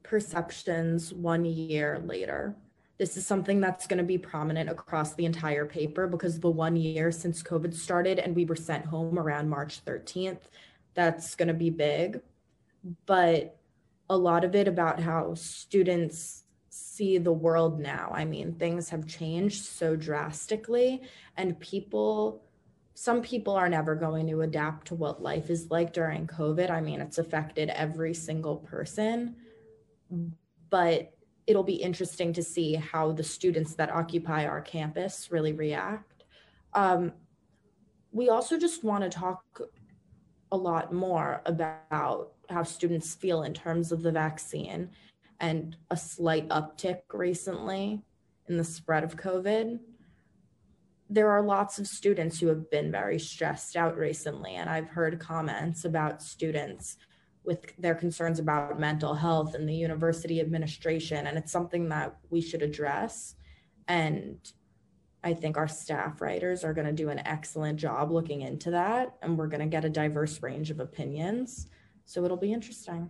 perceptions 0.01 1.13
one 1.13 1.43
year 1.43 2.01
later. 2.05 2.55
This 2.97 3.17
is 3.17 3.27
something 3.27 3.59
that's 3.59 3.85
going 3.85 3.97
to 3.97 4.03
be 4.03 4.17
prominent 4.17 4.69
across 4.69 5.13
the 5.13 5.25
entire 5.25 5.65
paper 5.65 6.07
because 6.07 6.39
the 6.39 6.49
one 6.49 6.75
year 6.75 7.11
since 7.11 7.43
COVID 7.43 7.73
started 7.73 8.17
and 8.17 8.35
we 8.35 8.45
were 8.45 8.55
sent 8.55 8.85
home 8.85 9.19
around 9.19 9.49
March 9.49 9.83
13th, 9.85 10.39
that's 10.97 11.35
going 11.35 11.47
to 11.47 11.53
be 11.53 11.69
big. 11.69 12.21
But 13.05 13.55
a 14.09 14.17
lot 14.17 14.43
of 14.43 14.55
it 14.55 14.67
about 14.67 14.99
how 14.99 15.35
students 15.35 16.43
see 16.69 17.19
the 17.19 17.31
world 17.31 17.79
now. 17.79 18.11
I 18.13 18.25
mean, 18.25 18.55
things 18.55 18.89
have 18.89 19.05
changed 19.05 19.65
so 19.65 19.95
drastically, 19.95 21.03
and 21.37 21.59
people, 21.59 22.43
some 22.95 23.21
people 23.21 23.53
are 23.53 23.69
never 23.69 23.93
going 23.93 24.27
to 24.27 24.41
adapt 24.41 24.87
to 24.87 24.95
what 24.95 25.21
life 25.21 25.51
is 25.51 25.69
like 25.69 25.93
during 25.93 26.25
COVID. 26.25 26.71
I 26.71 26.81
mean, 26.81 26.99
it's 26.99 27.19
affected 27.19 27.69
every 27.69 28.15
single 28.15 28.57
person, 28.57 29.35
but 30.69 31.13
it'll 31.45 31.63
be 31.63 31.75
interesting 31.75 32.33
to 32.33 32.43
see 32.43 32.73
how 32.73 33.11
the 33.11 33.23
students 33.23 33.75
that 33.75 33.93
occupy 33.93 34.47
our 34.47 34.61
campus 34.61 35.31
really 35.31 35.53
react. 35.53 36.23
Um, 36.73 37.13
we 38.11 38.29
also 38.29 38.57
just 38.57 38.83
want 38.83 39.03
to 39.03 39.09
talk 39.09 39.61
a 40.51 40.57
lot 40.57 40.93
more 40.93 41.41
about 41.45 42.31
how 42.49 42.63
students 42.63 43.15
feel 43.15 43.43
in 43.43 43.53
terms 43.53 43.91
of 43.91 44.01
the 44.03 44.11
vaccine 44.11 44.89
and 45.39 45.75
a 45.91 45.97
slight 45.97 46.47
uptick 46.49 47.01
recently 47.13 48.01
in 48.47 48.57
the 48.57 48.63
spread 48.63 49.03
of 49.03 49.17
COVID. 49.17 49.79
There 51.09 51.29
are 51.29 51.41
lots 51.41 51.79
of 51.79 51.87
students 51.87 52.39
who 52.39 52.47
have 52.47 52.69
been 52.69 52.91
very 52.91 53.19
stressed 53.19 53.75
out 53.75 53.97
recently, 53.97 54.55
and 54.55 54.69
I've 54.69 54.89
heard 54.89 55.19
comments 55.19 55.85
about 55.85 56.21
students 56.21 56.97
with 57.43 57.73
their 57.77 57.95
concerns 57.95 58.39
about 58.39 58.79
mental 58.79 59.13
health 59.13 59.55
and 59.55 59.69
the 59.69 59.75
university 59.75 60.41
administration, 60.41 61.27
and 61.27 61.37
it's 61.37 61.51
something 61.51 61.87
that 61.89 62.17
we 62.29 62.41
should 62.41 62.61
address. 62.61 63.35
And 63.87 64.37
I 65.23 65.33
think 65.33 65.57
our 65.57 65.67
staff 65.67 66.21
writers 66.21 66.63
are 66.63 66.73
going 66.73 66.87
to 66.87 66.93
do 66.93 67.09
an 67.09 67.19
excellent 67.25 67.79
job 67.79 68.11
looking 68.11 68.41
into 68.41 68.71
that, 68.71 69.15
and 69.21 69.37
we're 69.37 69.47
going 69.47 69.61
to 69.61 69.65
get 69.65 69.85
a 69.85 69.89
diverse 69.89 70.41
range 70.41 70.69
of 70.69 70.79
opinions. 70.79 71.67
So 72.05 72.23
it'll 72.23 72.37
be 72.37 72.53
interesting. 72.53 73.09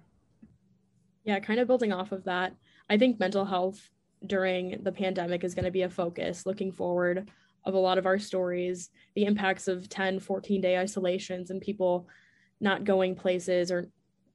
Yeah, 1.24 1.40
kind 1.40 1.60
of 1.60 1.68
building 1.68 1.92
off 1.92 2.12
of 2.12 2.24
that, 2.24 2.56
I 2.90 2.98
think 2.98 3.20
mental 3.20 3.46
health 3.46 3.90
during 4.26 4.82
the 4.82 4.92
pandemic 4.92 5.44
is 5.44 5.54
going 5.54 5.66
to 5.66 5.72
be 5.72 5.84
a 5.84 5.90
focus 5.90 6.46
looking 6.46 6.72
forward 6.72 7.30
of 7.66 7.74
a 7.74 7.80
lot 7.80 7.98
of 7.98 8.06
our 8.06 8.18
stories, 8.18 8.90
the 9.16 9.26
impacts 9.26 9.68
of 9.68 9.90
10, 9.90 10.20
14 10.20 10.62
day 10.62 10.78
isolations 10.78 11.50
and 11.50 11.62
people 11.62 12.08
not 12.62 12.86
going 12.86 13.14
places 13.14 13.72
or 13.72 13.90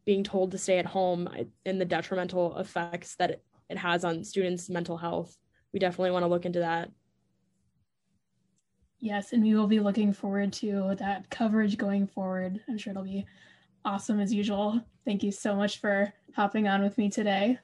being 0.04 0.22
told 0.22 0.50
to 0.50 0.58
stay 0.58 0.78
at 0.78 0.86
home 0.86 1.28
and 1.64 1.80
the 1.80 1.84
detrimental 1.84 2.58
effects 2.58 3.16
that 3.16 3.30
it, 3.30 3.44
it 3.70 3.78
has 3.78 4.04
on 4.04 4.22
students' 4.22 4.68
mental 4.68 4.98
health. 4.98 5.36
We 5.72 5.78
definitely 5.78 6.10
want 6.10 6.24
to 6.24 6.28
look 6.28 6.44
into 6.44 6.58
that. 6.58 6.90
Yes, 9.02 9.32
and 9.32 9.42
we 9.42 9.56
will 9.56 9.66
be 9.66 9.80
looking 9.80 10.12
forward 10.12 10.52
to 10.54 10.94
that 11.00 11.28
coverage 11.28 11.76
going 11.76 12.06
forward. 12.06 12.60
I'm 12.68 12.78
sure 12.78 12.92
it'll 12.92 13.02
be 13.02 13.26
awesome 13.84 14.20
as 14.20 14.32
usual. 14.32 14.80
Thank 15.04 15.24
you 15.24 15.32
so 15.32 15.56
much 15.56 15.80
for 15.80 16.12
hopping 16.36 16.68
on 16.68 16.84
with 16.84 16.96
me 16.96 17.10
today. 17.10 17.58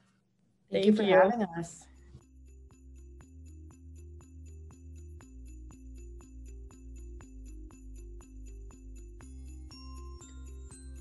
Thank, 0.69 0.83
Thank 0.83 0.85
you 0.85 0.95
for 0.97 1.03
you. 1.03 1.15
having 1.15 1.43
us. 1.57 1.85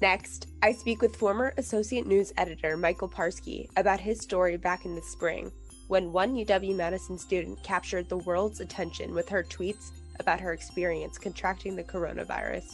Next, 0.01 0.47
I 0.63 0.71
speak 0.71 1.03
with 1.03 1.17
former 1.17 1.53
Associate 1.57 2.07
News 2.07 2.33
Editor 2.37 2.77
Michael 2.77 3.09
Parsky 3.09 3.69
about 3.77 3.99
his 3.99 4.21
story 4.21 4.57
back 4.57 4.85
in 4.85 4.95
the 4.95 5.03
spring 5.03 5.51
when 5.89 6.13
one 6.13 6.37
UW 6.37 6.77
Madison 6.77 7.19
student 7.19 7.61
captured 7.65 8.09
the 8.09 8.19
world's 8.19 8.61
attention 8.61 9.13
with 9.13 9.29
her 9.29 9.43
tweets 9.43 9.91
about 10.21 10.41
her 10.41 10.53
experience 10.53 11.19
contracting 11.19 11.77
the 11.77 11.85
coronavirus. 11.85 12.65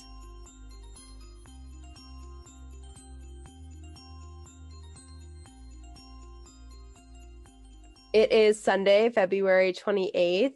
It 8.14 8.30
is 8.30 8.62
Sunday, 8.62 9.10
February 9.10 9.72
28th. 9.72 10.54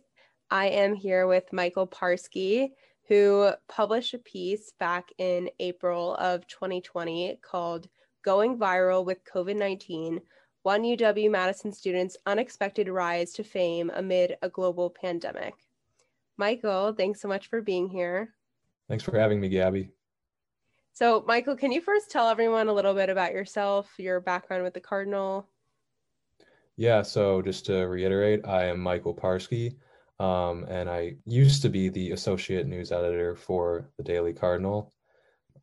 I 0.49 0.67
am 0.69 0.95
here 0.95 1.27
with 1.27 1.53
Michael 1.53 1.89
Parsky, 1.89 2.69
who 3.09 3.51
published 3.69 4.15
a 4.15 4.19
piece 4.19 4.73
back 4.79 5.09
in 5.19 5.51
April 5.59 6.15
of 6.15 6.47
2020 6.47 7.41
called 7.43 7.89
Going 8.25 8.57
Viral 8.57 9.05
with 9.05 9.25
COVID 9.25 9.57
19 9.57 10.21
One 10.63 10.83
UW 10.85 11.31
Madison 11.33 11.73
Student's 11.73 12.17
Unexpected 12.27 12.89
Rise 12.89 13.33
to 13.33 13.43
Fame 13.43 13.91
Amid 13.93 14.37
a 14.43 14.49
Global 14.49 14.91
Pandemic. 14.91 15.55
Michael, 16.39 16.93
thanks 16.93 17.21
so 17.21 17.29
much 17.29 17.49
for 17.49 17.61
being 17.61 17.89
here. 17.89 18.35
Thanks 18.89 19.05
for 19.05 19.19
having 19.19 19.41
me, 19.41 19.49
Gabby. 19.49 19.91
So, 20.95 21.25
Michael, 21.27 21.57
can 21.57 21.73
you 21.73 21.81
first 21.81 22.11
tell 22.11 22.29
everyone 22.29 22.69
a 22.69 22.73
little 22.73 22.95
bit 22.95 23.11
about 23.11 23.33
yourself, 23.33 23.91
your 23.99 24.21
background 24.21 24.63
with 24.63 24.75
the 24.75 24.81
Cardinal? 24.81 25.49
Yeah, 26.77 27.03
so 27.03 27.43
just 27.43 27.67
to 27.67 27.87
reiterate, 27.89 28.47
I 28.47 28.67
am 28.67 28.81
Michael 28.81 29.15
Parsky, 29.15 29.77
um, 30.21 30.65
and 30.69 30.89
I 30.89 31.17
used 31.25 31.61
to 31.63 31.69
be 31.69 31.89
the 31.89 32.13
associate 32.13 32.69
news 32.69 32.93
editor 32.93 33.35
for 33.35 33.91
the 33.97 34.05
Daily 34.05 34.33
Cardinal. 34.33 34.93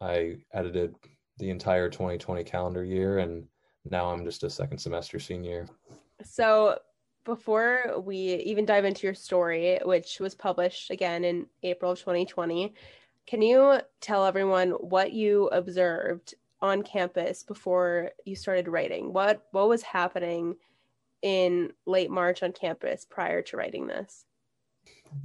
I 0.01 0.37
edited 0.53 0.95
the 1.37 1.49
entire 1.49 1.89
2020 1.89 2.43
calendar 2.43 2.83
year, 2.83 3.19
and 3.19 3.45
now 3.89 4.09
I'm 4.09 4.25
just 4.25 4.43
a 4.43 4.49
second 4.49 4.77
semester 4.77 5.19
senior. 5.19 5.67
So, 6.23 6.79
before 7.25 8.01
we 8.03 8.17
even 8.17 8.65
dive 8.65 8.85
into 8.85 9.05
your 9.05 9.13
story, 9.13 9.79
which 9.83 10.19
was 10.19 10.35
published 10.35 10.91
again 10.91 11.23
in 11.23 11.47
April 11.63 11.91
of 11.91 11.99
2020, 11.99 12.73
can 13.27 13.41
you 13.41 13.79
tell 13.99 14.25
everyone 14.25 14.69
what 14.71 15.11
you 15.11 15.47
observed 15.47 16.35
on 16.61 16.83
campus 16.83 17.43
before 17.43 18.11
you 18.23 18.35
started 18.35 18.67
writing? 18.67 19.11
What 19.11 19.45
what 19.51 19.67
was 19.67 19.81
happening? 19.81 20.55
in 21.25 21.73
late 21.87 22.11
March 22.11 22.43
on 22.43 22.51
campus 22.51 23.03
prior 23.09 23.41
to 23.41 23.57
writing 23.57 23.87
this? 23.87 24.25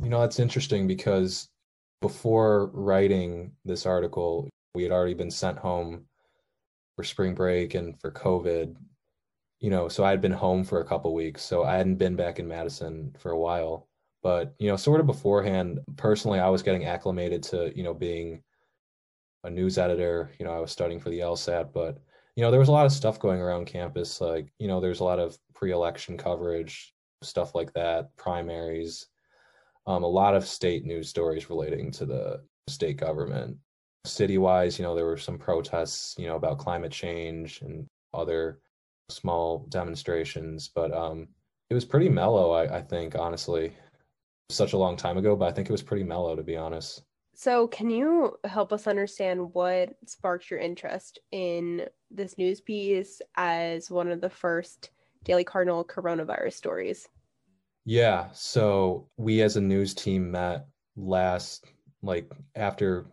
You 0.03 0.09
know, 0.09 0.21
that's 0.21 0.41
interesting 0.41 0.87
because 0.87 1.51
before 2.01 2.71
writing 2.73 3.53
this 3.67 3.85
article, 3.85 4.49
we 4.75 4.83
had 4.83 4.93
already 4.93 5.13
been 5.13 5.31
sent 5.31 5.59
home 5.59 6.07
for 6.97 7.05
spring 7.05 7.35
break 7.35 7.75
and 7.75 8.01
for 8.01 8.11
COVID. 8.11 8.77
You 9.61 9.71
know, 9.71 9.89
so 9.89 10.05
I 10.05 10.11
had 10.11 10.21
been 10.23 10.33
home 10.33 10.65
for 10.65 10.81
a 10.81 10.85
couple 10.85 11.15
weeks, 11.15 11.43
so 11.43 11.65
I 11.65 11.77
hadn't 11.77 11.97
been 11.97 12.17
back 12.17 12.39
in 12.39 12.49
Madison 12.49 13.15
for 13.19 13.33
a 13.33 13.39
while. 13.39 13.89
But 14.23 14.55
you 14.59 14.69
know, 14.69 14.77
sort 14.77 15.01
of 15.01 15.07
beforehand, 15.07 15.81
personally, 15.97 16.41
I 16.41 16.49
was 16.49 16.63
getting 16.63 16.85
acclimated 16.87 17.43
to 17.45 17.73
you 17.77 17.83
know 17.85 17.95
being 17.95 18.43
a 19.45 19.51
news 19.51 19.79
editor. 19.79 20.31
You 20.39 20.47
know, 20.47 20.53
I 20.53 20.61
was 20.61 20.71
studying 20.73 21.01
for 21.01 21.11
the 21.11 21.21
LSAT, 21.21 21.73
but 21.73 21.99
you 22.37 22.43
know, 22.43 22.51
there 22.51 22.61
was 22.61 22.69
a 22.69 22.73
lot 22.73 22.87
of 22.87 22.93
stuff 22.93 23.19
going 23.19 23.41
around 23.41 23.67
campus. 23.67 24.21
Like, 24.21 24.53
you 24.59 24.69
know, 24.69 24.81
there's 24.81 25.01
a 25.01 25.05
lot 25.05 25.19
of 25.19 25.37
pre 25.55 25.73
election 25.73 26.17
coverage, 26.17 26.95
stuff 27.23 27.55
like 27.55 27.73
that, 27.75 28.15
primaries. 28.17 29.07
um, 29.87 30.03
a 30.05 30.09
lot 30.09 30.35
of 30.37 30.47
state 30.47 30.85
news 30.85 31.09
stories 31.09 31.51
relating 31.51 31.91
to 31.93 32.07
the 32.07 32.43
state 32.69 32.97
government. 32.99 33.57
City 34.07 34.39
wise, 34.39 34.79
you 34.79 34.85
know, 34.85 34.95
there 34.95 35.07
were 35.07 35.17
some 35.19 35.39
protests, 35.39 36.15
you 36.19 36.27
know, 36.27 36.37
about 36.37 36.59
climate 36.59 36.93
change 36.93 37.61
and 37.63 37.87
other 38.15 38.61
small 39.11 39.67
demonstrations, 39.69 40.69
but 40.69 40.93
um, 40.93 41.29
it 41.69 41.75
was 41.75 41.85
pretty 41.85 42.09
mellow, 42.09 42.53
I, 42.53 42.79
I 42.79 42.83
think, 42.83 43.15
honestly. 43.15 43.73
Such 44.51 44.73
a 44.73 44.79
long 44.79 44.97
time 44.97 45.17
ago, 45.17 45.37
but 45.37 45.49
I 45.49 45.53
think 45.53 45.69
it 45.69 45.73
was 45.73 45.83
pretty 45.83 46.03
mellow, 46.03 46.35
to 46.35 46.43
be 46.43 46.57
honest. 46.57 47.03
So, 47.35 47.69
can 47.69 47.89
you 47.89 48.37
help 48.45 48.73
us 48.73 48.87
understand 48.87 49.55
what 49.55 49.95
sparked 50.05 50.51
your 50.51 50.59
interest 50.59 51.21
in 51.31 51.87
this 52.11 52.37
news 52.37 52.61
piece 52.61 53.23
as 53.37 53.91
one 53.91 54.11
of 54.11 54.21
the 54.21 54.29
first 54.29 54.91
Daily 55.25 55.45
Cardinal 55.45 55.85
coronavirus 55.85 56.55
stories? 56.55 57.09
Yeah. 57.85 58.29
So, 58.33 59.09
we 59.17 59.41
as 59.43 59.57
a 59.57 59.61
news 59.61 59.95
team 59.95 60.33
met 60.33 60.67
last, 60.97 61.67
like, 62.03 62.31
after 62.57 63.07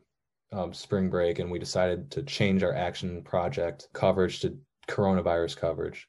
um, 0.52 0.74
spring 0.74 1.10
break, 1.10 1.40
and 1.40 1.52
we 1.52 1.60
decided 1.60 2.10
to 2.12 2.24
change 2.24 2.64
our 2.64 2.74
action 2.74 3.22
project 3.22 3.88
coverage 3.94 4.40
to 4.42 4.58
coronavirus 4.88 5.58
coverage. 5.58 6.08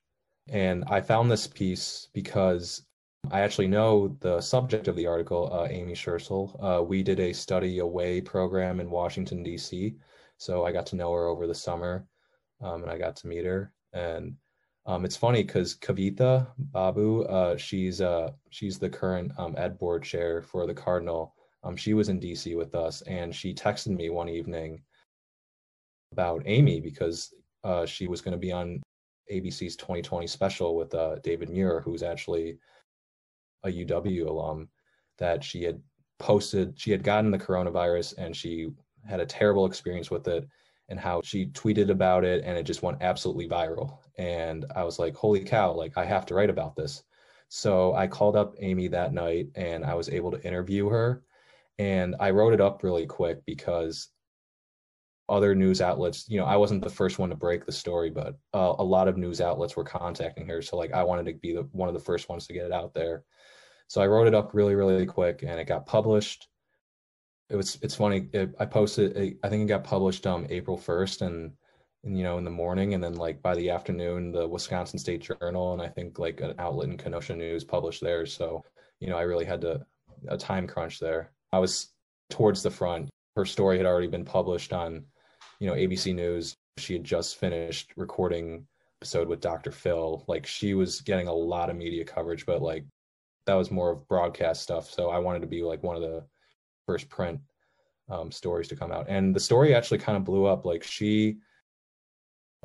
And 0.49 0.85
I 0.89 1.01
found 1.01 1.31
this 1.31 1.47
piece 1.47 2.09
because 2.13 2.83
I 3.31 3.41
actually 3.41 3.69
know 3.69 4.17
the 4.21 4.41
subject 4.41 4.89
of 4.89 4.97
the 4.97 5.07
article, 5.07 5.51
uh, 5.53 5.67
Amy 5.71 5.95
Scherzel. 5.95 6.57
Uh, 6.63 6.83
we 6.83 7.03
did 7.03 7.21
a 7.21 7.33
study 7.33 7.81
away 7.81 8.21
program 8.21 8.81
in 8.81 8.91
Washington, 8.91 9.43
D.C. 9.43 9.97
So 10.39 10.65
I 10.65 10.73
got 10.73 10.87
to 10.87 10.97
know 10.97 11.13
her 11.13 11.27
over 11.27 11.47
the 11.47 11.55
summer 11.55 12.07
um, 12.61 12.83
and 12.83 12.91
I 12.91 12.99
got 12.99 13.17
to 13.17 13.29
meet 13.29 13.45
her. 13.45 13.73
And 13.93 14.37
um, 14.87 15.05
it's 15.05 15.17
funny 15.17 15.43
because 15.43 15.77
Kavitha 15.77 16.47
Babu, 16.59 17.25
uh, 17.25 17.57
she's 17.57 18.01
uh, 18.01 18.31
she's 18.51 18.79
the 18.79 18.89
current 18.89 19.33
um, 19.39 19.55
ed 19.59 19.79
board 19.79 20.03
chair 20.03 20.43
for 20.43 20.67
the 20.67 20.75
Cardinal. 20.75 21.35
Um, 21.65 21.77
she 21.77 21.93
was 21.95 22.09
in 22.09 22.21
DC 22.21 22.57
with 22.57 22.75
us, 22.75 23.03
and 23.03 23.35
she 23.35 23.53
texted 23.53 23.95
me 23.95 24.09
one 24.09 24.29
evening 24.29 24.81
about 26.13 26.43
Amy 26.47 26.81
because 26.81 27.35
uh, 27.65 27.87
she 27.87 28.07
was 28.07 28.21
going 28.21 28.33
to 28.33 28.39
be 28.39 28.53
on 28.53 28.83
ABC's 29.31 29.77
2020 29.77 30.27
special 30.27 30.77
with 30.77 30.95
uh, 30.95 31.17
David 31.23 31.51
Muir, 31.51 31.81
who's 31.81 32.03
actually 32.03 32.59
a 33.65 33.69
UW 33.69 34.27
alum, 34.27 34.69
that 35.19 35.43
she 35.43 35.63
had 35.63 35.81
posted, 36.19 36.79
she 36.79 36.91
had 36.91 37.03
gotten 37.03 37.31
the 37.31 37.39
coronavirus 37.39 38.17
and 38.19 38.35
she 38.35 38.71
had 39.07 39.21
a 39.21 39.27
terrible 39.27 39.67
experience 39.67 40.11
with 40.11 40.27
it 40.29 40.47
and 40.89 40.99
how 40.99 41.21
she 41.23 41.47
tweeted 41.47 41.91
about 41.91 42.25
it 42.25 42.43
and 42.45 42.57
it 42.57 42.65
just 42.65 42.83
went 42.83 43.03
absolutely 43.03 43.49
viral. 43.49 43.99
And 44.17 44.65
I 44.75 44.85
was 44.85 44.99
like, 44.99 45.15
holy 45.15 45.45
cow, 45.45 45.73
like 45.73 45.97
I 45.97 46.05
have 46.05 46.27
to 46.27 46.35
write 46.35 46.51
about 46.51 46.77
this. 46.77 47.03
So 47.49 47.95
I 47.95 48.07
called 48.07 48.37
up 48.37 48.55
Amy 48.59 48.89
that 48.89 49.13
night 49.13 49.49
and 49.55 49.85
I 49.85 49.95
was 49.95 50.09
able 50.09 50.31
to 50.31 50.43
interview 50.47 50.89
her. 50.89 51.23
And 51.79 52.17
I 52.19 52.31
wrote 52.31 52.53
it 52.53 52.61
up 52.61 52.83
really 52.83 53.07
quick 53.07 53.45
because 53.45 54.09
other 55.29 55.55
news 55.55 55.81
outlets 55.81 56.27
you 56.29 56.39
know 56.39 56.47
i 56.47 56.57
wasn't 56.57 56.83
the 56.83 56.91
first 56.91 57.19
one 57.19 57.29
to 57.29 57.37
break 57.37 57.67
the 57.67 57.73
story 57.73 58.11
but 58.11 58.39
uh, 58.55 58.75
a 58.79 58.85
lot 58.85 59.09
of 59.09 59.17
news 59.17 59.41
outlets 59.41 59.77
were 59.77 59.85
contacting 59.85 60.49
her. 60.49 60.63
So 60.63 60.77
like 60.77 60.93
i 60.93 61.03
wanted 61.03 61.27
to 61.27 61.35
be 61.35 61.55
the, 61.55 61.63
one 61.73 61.89
of 61.89 61.95
the 61.95 62.01
first 62.01 62.29
ones 62.29 62.47
to 62.47 62.53
get 62.53 62.67
it 62.67 62.73
out 62.73 62.95
there. 62.95 63.25
So 63.89 64.01
i 64.01 64.07
wrote 64.07 64.27
it 64.27 64.35
up 64.35 64.55
really 64.55 64.75
really 64.75 65.07
quick 65.07 65.43
and 65.43 65.59
it 65.61 65.67
got 65.67 65.87
published. 65.87 66.49
It 67.51 67.57
was 67.57 67.79
it's 67.83 67.95
funny 67.95 68.29
it, 68.33 68.55
i 68.59 68.67
posted 68.67 69.17
it, 69.17 69.39
i 69.43 69.49
think 69.49 69.63
it 69.63 69.69
got 69.69 69.85
published 69.85 70.27
um 70.27 70.47
april 70.51 70.77
1st 70.77 71.23
and 71.23 71.53
and 72.05 72.17
you 72.17 72.23
know 72.23 72.39
in 72.39 72.45
the 72.45 72.51
morning. 72.51 72.95
And 72.95 73.03
then 73.03 73.15
like 73.15 73.43
by 73.43 73.55
the 73.55 73.71
afternoon 73.71 74.33
the 74.33 74.47
wisconsin 74.47 74.99
state 74.99 75.21
journal 75.41 75.73
and 75.73 75.83
i 75.83 75.89
think 75.89 76.19
like 76.19 76.41
an 76.41 76.55
outlet 76.59 76.89
in 76.89 76.97
kenosha 76.97 77.35
news 77.35 77.65
published 77.65 78.03
there 78.03 78.27
so 78.27 78.63
you 79.01 79.09
know 79.09 79.17
i 79.19 79.23
really 79.23 79.45
had 79.45 79.61
to 79.63 79.85
a 80.27 80.37
time 80.37 80.67
crunch 80.67 80.99
there. 80.99 81.31
I 81.53 81.59
was 81.59 81.93
towards 82.31 82.63
the 82.63 82.71
front. 82.71 83.09
Her 83.37 83.45
story 83.45 83.77
had 83.77 83.87
already 83.87 84.09
been 84.09 84.25
published 84.25 84.73
on 84.73 85.05
you 85.59 85.67
know, 85.67 85.75
ABC 85.75 86.15
News, 86.15 86.57
she 86.77 86.95
had 86.95 87.05
just 87.05 87.37
finished 87.37 87.93
recording 87.97 88.67
episode 89.01 89.29
with 89.29 89.41
Dr. 89.41 89.71
Phil. 89.71 90.25
Like 90.29 90.47
she 90.47 90.75
was 90.75 91.01
getting 91.01 91.29
a 91.29 91.33
lot 91.33 91.71
of 91.71 91.77
media 91.77 92.05
coverage, 92.05 92.47
but 92.47 92.63
like 92.63 92.85
that 93.47 93.55
was 93.55 93.71
more 93.71 93.91
of 93.91 94.09
broadcast 94.09 94.63
stuff. 94.63 94.91
So 94.91 95.11
I 95.11 95.19
wanted 95.19 95.41
to 95.41 95.47
be 95.47 95.63
like 95.63 95.83
one 95.83 95.97
of 95.97 96.03
the 96.03 96.25
first 96.87 97.09
print 97.09 97.41
um, 98.09 98.31
stories 98.31 98.69
to 98.69 98.77
come 98.77 98.93
out. 98.93 99.07
And 99.09 99.35
the 99.35 99.41
story 99.41 99.75
actually 99.75 99.99
kind 99.99 100.17
of 100.17 100.25
blew 100.25 100.47
up. 100.47 100.65
Like 100.65 100.83
she 100.83 101.39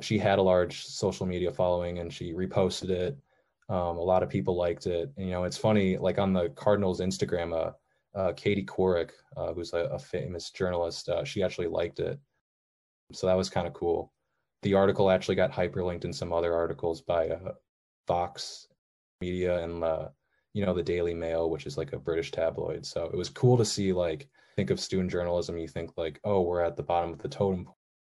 she 0.00 0.18
had 0.18 0.38
a 0.38 0.42
large 0.42 0.84
social 0.84 1.26
media 1.26 1.52
following 1.52 1.98
and 1.98 2.12
she 2.12 2.32
reposted 2.32 2.90
it. 2.90 3.18
Um, 3.68 3.96
a 3.96 4.02
lot 4.02 4.22
of 4.22 4.28
people 4.28 4.56
liked 4.56 4.86
it. 4.86 5.12
And, 5.16 5.26
you 5.26 5.32
know, 5.32 5.44
it's 5.44 5.56
funny, 5.56 5.96
like 5.96 6.18
on 6.18 6.32
the 6.32 6.50
Cardinals 6.50 7.00
Instagram, 7.00 7.54
uh, 7.54 7.72
uh, 8.18 8.32
Katie 8.32 8.64
Couric, 8.64 9.10
uh, 9.36 9.52
who's 9.52 9.72
a, 9.72 9.84
a, 9.86 9.98
famous 9.98 10.50
journalist, 10.50 11.08
uh, 11.08 11.24
she 11.24 11.42
actually 11.42 11.66
liked 11.66 12.00
it. 12.00 12.18
So 13.12 13.26
that 13.26 13.36
was 13.36 13.50
kind 13.50 13.66
of 13.66 13.74
cool. 13.74 14.12
The 14.62 14.74
article 14.74 15.10
actually 15.10 15.34
got 15.34 15.52
hyperlinked 15.52 16.04
in 16.04 16.12
some 16.12 16.32
other 16.32 16.54
articles 16.54 17.02
by 17.02 17.28
uh, 17.28 17.52
Fox 18.06 18.68
Media 19.20 19.62
and 19.62 19.84
uh, 19.84 20.08
you 20.54 20.64
know 20.64 20.74
the 20.74 20.82
Daily 20.82 21.14
Mail, 21.14 21.50
which 21.50 21.66
is 21.66 21.76
like 21.76 21.92
a 21.92 21.98
British 21.98 22.30
tabloid. 22.30 22.86
So 22.86 23.04
it 23.04 23.16
was 23.16 23.28
cool 23.28 23.56
to 23.58 23.64
see 23.64 23.92
like 23.92 24.28
think 24.56 24.70
of 24.70 24.80
student 24.80 25.10
journalism. 25.10 25.58
You 25.58 25.68
think 25.68 25.92
like 25.96 26.20
oh 26.24 26.42
we're 26.42 26.62
at 26.62 26.76
the 26.76 26.82
bottom 26.82 27.12
of 27.12 27.18
the 27.18 27.28
totem 27.28 27.64
pole. 27.66 27.76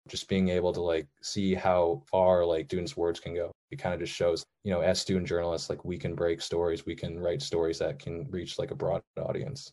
Just 0.07 0.29
being 0.29 0.49
able 0.49 0.71
to 0.73 0.81
like 0.81 1.07
see 1.21 1.55
how 1.55 2.03
far 2.05 2.45
like 2.45 2.67
students' 2.67 2.95
words 2.95 3.19
can 3.19 3.33
go. 3.33 3.51
It 3.71 3.79
kind 3.79 3.95
of 3.95 3.99
just 3.99 4.13
shows 4.13 4.45
you 4.63 4.71
know 4.71 4.81
as 4.81 4.99
student 5.01 5.27
journalists 5.27 5.69
like 5.69 5.83
we 5.83 5.97
can 5.97 6.13
break 6.15 6.41
stories, 6.41 6.85
we 6.85 6.95
can 6.95 7.19
write 7.19 7.41
stories 7.41 7.79
that 7.79 7.99
can 7.99 8.27
reach 8.29 8.59
like 8.59 8.71
a 8.71 8.75
broad 8.75 9.01
audience. 9.17 9.71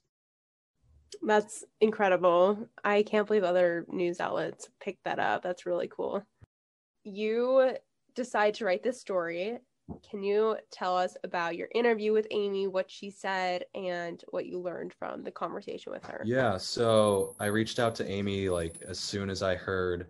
That's 1.24 1.64
incredible. 1.80 2.68
I 2.85 3.02
can't 3.02 3.26
believe 3.26 3.44
other 3.44 3.87
news 3.88 4.20
outlets 4.20 4.68
picked 4.80 5.04
that 5.04 5.18
up. 5.18 5.42
That's 5.42 5.66
really 5.66 5.88
cool. 5.88 6.22
You 7.04 7.76
decide 8.14 8.54
to 8.54 8.64
write 8.64 8.82
this 8.82 9.00
story. 9.00 9.58
Can 10.08 10.22
you 10.22 10.56
tell 10.70 10.96
us 10.96 11.16
about 11.24 11.56
your 11.56 11.68
interview 11.74 12.12
with 12.12 12.26
Amy, 12.30 12.66
what 12.66 12.90
she 12.90 13.11
said, 13.11 13.64
and 13.74 14.22
what 14.30 14.46
you 14.46 14.61
learned 14.61 14.94
from 14.98 15.22
the 15.22 15.30
conversation 15.30 15.92
with 15.92 16.04
her? 16.04 16.22
Yeah, 16.24 16.56
so 16.56 17.35
I 17.40 17.46
reached 17.46 17.78
out 17.78 17.94
to 17.96 18.08
Amy 18.08 18.48
like 18.48 18.80
as 18.87 18.98
soon 18.98 19.28
as 19.28 19.42
I 19.42 19.54
heard 19.54 20.06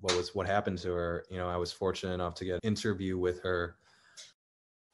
what 0.00 0.16
was 0.16 0.34
what 0.34 0.46
happened 0.46 0.78
to 0.78 0.92
her. 0.92 1.24
You 1.30 1.38
know, 1.38 1.48
I 1.48 1.56
was 1.56 1.72
fortunate 1.72 2.14
enough 2.14 2.34
to 2.36 2.44
get 2.44 2.54
an 2.54 2.60
interview 2.62 3.18
with 3.18 3.42
her 3.42 3.77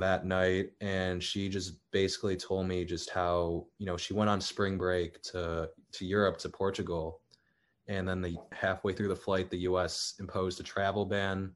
that 0.01 0.27
night 0.27 0.71
and 0.81 1.23
she 1.23 1.49
just 1.49 1.75
basically 1.93 2.37
told 2.37 2.67
me 2.67 2.85
just 2.85 3.11
how 3.11 3.65
you 3.79 3.87
know 3.87 3.97
she 3.97 4.13
went 4.13 4.29
on 4.29 4.41
spring 4.41 4.77
break 4.77 5.23
to 5.23 5.69
to 5.93 6.05
Europe 6.05 6.37
to 6.37 6.49
Portugal 6.49 7.21
and 7.87 8.09
then 8.09 8.21
the 8.21 8.37
halfway 8.53 8.93
through 8.93 9.09
the 9.09 9.17
flight 9.17 9.51
the 9.51 9.59
US 9.59 10.15
imposed 10.19 10.59
a 10.59 10.65
travel 10.65 11.05
ban 11.05 11.53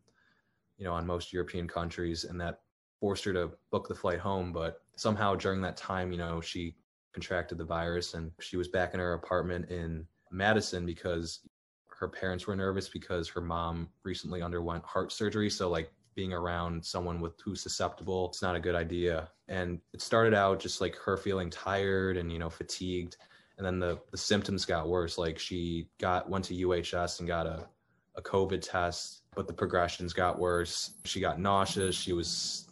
you 0.76 0.84
know 0.84 0.92
on 0.92 1.06
most 1.06 1.32
European 1.32 1.66
countries 1.66 2.24
and 2.24 2.40
that 2.40 2.60
forced 3.00 3.24
her 3.24 3.32
to 3.32 3.50
book 3.72 3.88
the 3.88 3.94
flight 3.94 4.20
home 4.20 4.52
but 4.52 4.82
somehow 4.96 5.34
during 5.34 5.60
that 5.60 5.76
time 5.76 6.12
you 6.12 6.18
know 6.18 6.40
she 6.40 6.76
contracted 7.12 7.58
the 7.58 7.64
virus 7.64 8.14
and 8.14 8.30
she 8.40 8.56
was 8.56 8.68
back 8.68 8.94
in 8.94 9.00
her 9.00 9.14
apartment 9.14 9.68
in 9.68 10.06
Madison 10.30 10.86
because 10.86 11.40
her 11.88 12.06
parents 12.06 12.46
were 12.46 12.54
nervous 12.54 12.88
because 12.88 13.26
her 13.26 13.40
mom 13.40 13.88
recently 14.04 14.42
underwent 14.42 14.84
heart 14.84 15.10
surgery 15.10 15.50
so 15.50 15.68
like 15.68 15.90
being 16.18 16.32
around 16.32 16.84
someone 16.84 17.20
with 17.20 17.40
who's 17.44 17.60
susceptible 17.62 18.26
it's 18.28 18.42
not 18.42 18.56
a 18.56 18.60
good 18.60 18.74
idea. 18.74 19.28
And 19.46 19.78
it 19.92 20.02
started 20.02 20.34
out 20.34 20.58
just 20.58 20.80
like 20.80 20.96
her 20.96 21.16
feeling 21.16 21.48
tired 21.48 22.16
and 22.16 22.32
you 22.32 22.40
know 22.40 22.50
fatigued. 22.50 23.16
And 23.56 23.64
then 23.64 23.78
the 23.78 24.00
the 24.10 24.18
symptoms 24.18 24.64
got 24.64 24.88
worse. 24.88 25.16
Like 25.16 25.38
she 25.38 25.88
got 26.00 26.28
went 26.28 26.44
to 26.46 26.54
uhs 26.54 27.20
and 27.20 27.28
got 27.28 27.46
a, 27.46 27.68
a 28.16 28.22
covid 28.22 28.60
test 28.68 29.22
but 29.36 29.46
the 29.46 29.52
progressions 29.52 30.12
got 30.12 30.40
worse. 30.40 30.94
She 31.04 31.20
got 31.20 31.38
nauseous. 31.38 31.94
She 31.94 32.12
was 32.12 32.68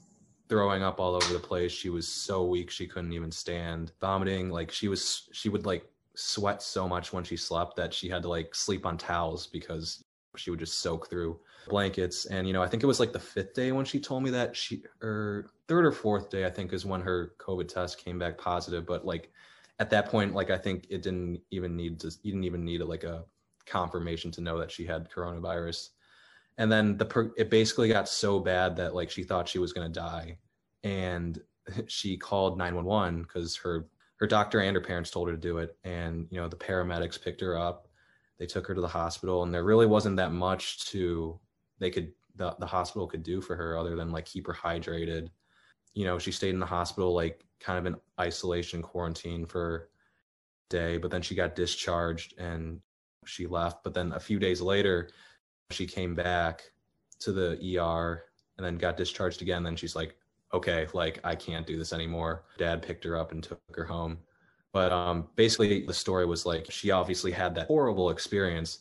throwing 0.48 0.82
up 0.82 0.98
all 0.98 1.14
over 1.14 1.32
the 1.32 1.38
place. 1.38 1.70
She 1.70 1.88
was 1.88 2.08
so 2.08 2.44
weak 2.44 2.68
she 2.68 2.88
couldn't 2.88 3.12
even 3.12 3.30
stand 3.30 3.92
vomiting. 4.00 4.50
Like 4.50 4.72
she 4.72 4.88
was 4.88 5.28
she 5.30 5.48
would 5.50 5.66
like 5.66 5.84
sweat 6.16 6.64
so 6.64 6.88
much 6.88 7.12
when 7.12 7.22
she 7.22 7.36
slept 7.36 7.76
that 7.76 7.94
she 7.94 8.08
had 8.08 8.22
to 8.22 8.28
like 8.28 8.56
sleep 8.56 8.84
on 8.84 8.98
towels 8.98 9.46
because 9.46 10.02
she 10.34 10.50
would 10.50 10.58
just 10.58 10.80
soak 10.80 11.08
through 11.08 11.38
blankets. 11.68 12.26
And 12.26 12.46
you 12.46 12.52
know 12.52 12.62
i 12.62 12.68
think 12.68 12.82
it 12.82 12.86
was 12.86 13.00
like 13.00 13.12
the 13.12 13.20
fifth 13.20 13.54
day 13.54 13.72
when 13.72 13.84
she 13.84 14.00
told 14.00 14.22
me 14.22 14.30
that 14.30 14.56
she 14.56 14.82
or 15.02 15.50
third 15.68 15.84
or 15.84 15.92
fourth 15.92 16.30
day 16.30 16.44
i 16.46 16.50
think 16.50 16.72
is 16.72 16.86
when 16.86 17.00
her 17.02 17.32
covid 17.38 17.68
test 17.68 18.04
came 18.04 18.18
back 18.18 18.38
positive. 18.38 18.86
But 18.86 19.04
like 19.04 19.30
at 19.78 19.90
that 19.90 20.08
point 20.08 20.34
like 20.34 20.50
i 20.50 20.56
think 20.56 20.86
it 20.88 21.02
didn't 21.02 21.40
even 21.50 21.76
need 21.76 22.00
to 22.00 22.10
you 22.22 22.32
didn't 22.32 22.44
even 22.44 22.64
need 22.64 22.80
a, 22.80 22.84
like 22.84 23.04
a 23.04 23.24
confirmation 23.66 24.30
to 24.30 24.40
know 24.40 24.58
that 24.58 24.70
she 24.70 24.86
had 24.86 25.10
coronavirus. 25.10 25.90
And 26.58 26.72
then 26.72 26.96
the 26.96 27.32
it 27.36 27.50
basically 27.50 27.88
got 27.88 28.08
so 28.08 28.40
bad 28.40 28.76
that 28.76 28.94
like 28.94 29.10
she 29.10 29.24
thought 29.24 29.48
she 29.48 29.58
was 29.58 29.72
going 29.72 29.92
to 29.92 30.00
die. 30.00 30.38
And 30.82 31.38
she 31.88 32.16
called 32.16 32.56
911 32.56 33.22
because 33.22 33.56
her 33.56 33.88
her 34.16 34.26
doctor 34.26 34.60
and 34.60 34.74
her 34.74 34.80
parents 34.80 35.10
told 35.10 35.28
her 35.28 35.34
to 35.34 35.40
do 35.40 35.58
it. 35.58 35.76
And 35.84 36.26
you 36.30 36.40
know 36.40 36.48
the 36.48 36.56
paramedics 36.56 37.22
picked 37.22 37.42
her 37.42 37.58
up. 37.58 37.88
They 38.38 38.46
took 38.46 38.66
her 38.66 38.74
to 38.74 38.80
the 38.80 38.88
hospital. 38.88 39.42
And 39.42 39.52
there 39.52 39.64
really 39.64 39.86
wasn't 39.86 40.16
that 40.16 40.32
much 40.32 40.86
to 40.90 41.38
they 41.78 41.90
could 41.90 42.12
the, 42.36 42.54
the 42.58 42.66
hospital 42.66 43.06
could 43.06 43.22
do 43.22 43.40
for 43.40 43.56
her 43.56 43.78
other 43.78 43.96
than 43.96 44.12
like 44.12 44.26
keep 44.26 44.46
her 44.46 44.52
hydrated 44.52 45.28
you 45.94 46.04
know 46.04 46.18
she 46.18 46.30
stayed 46.30 46.50
in 46.50 46.60
the 46.60 46.66
hospital 46.66 47.14
like 47.14 47.44
kind 47.60 47.78
of 47.78 47.86
in 47.86 48.00
isolation 48.20 48.82
quarantine 48.82 49.46
for 49.46 49.88
day, 50.68 50.98
but 50.98 51.10
then 51.10 51.22
she 51.22 51.34
got 51.34 51.56
discharged 51.56 52.38
and 52.38 52.80
she 53.24 53.46
left. 53.46 53.82
But 53.84 53.94
then 53.94 54.12
a 54.12 54.20
few 54.20 54.38
days 54.38 54.60
later, 54.60 55.10
she 55.70 55.86
came 55.86 56.14
back 56.14 56.62
to 57.20 57.32
the 57.32 57.78
ER 57.78 58.24
and 58.56 58.66
then 58.66 58.76
got 58.76 58.96
discharged 58.96 59.42
again. 59.42 59.62
Then 59.62 59.76
she's 59.76 59.96
like, 59.96 60.16
okay, 60.52 60.86
like 60.94 61.20
I 61.24 61.34
can't 61.34 61.66
do 61.66 61.78
this 61.78 61.92
anymore. 61.92 62.44
Dad 62.58 62.82
picked 62.82 63.04
her 63.04 63.16
up 63.16 63.32
and 63.32 63.42
took 63.42 63.60
her 63.74 63.84
home. 63.84 64.18
But 64.72 64.92
um, 64.92 65.28
basically, 65.36 65.84
the 65.86 65.94
story 65.94 66.26
was 66.26 66.44
like 66.44 66.66
she 66.70 66.90
obviously 66.90 67.32
had 67.32 67.54
that 67.54 67.66
horrible 67.66 68.10
experience. 68.10 68.80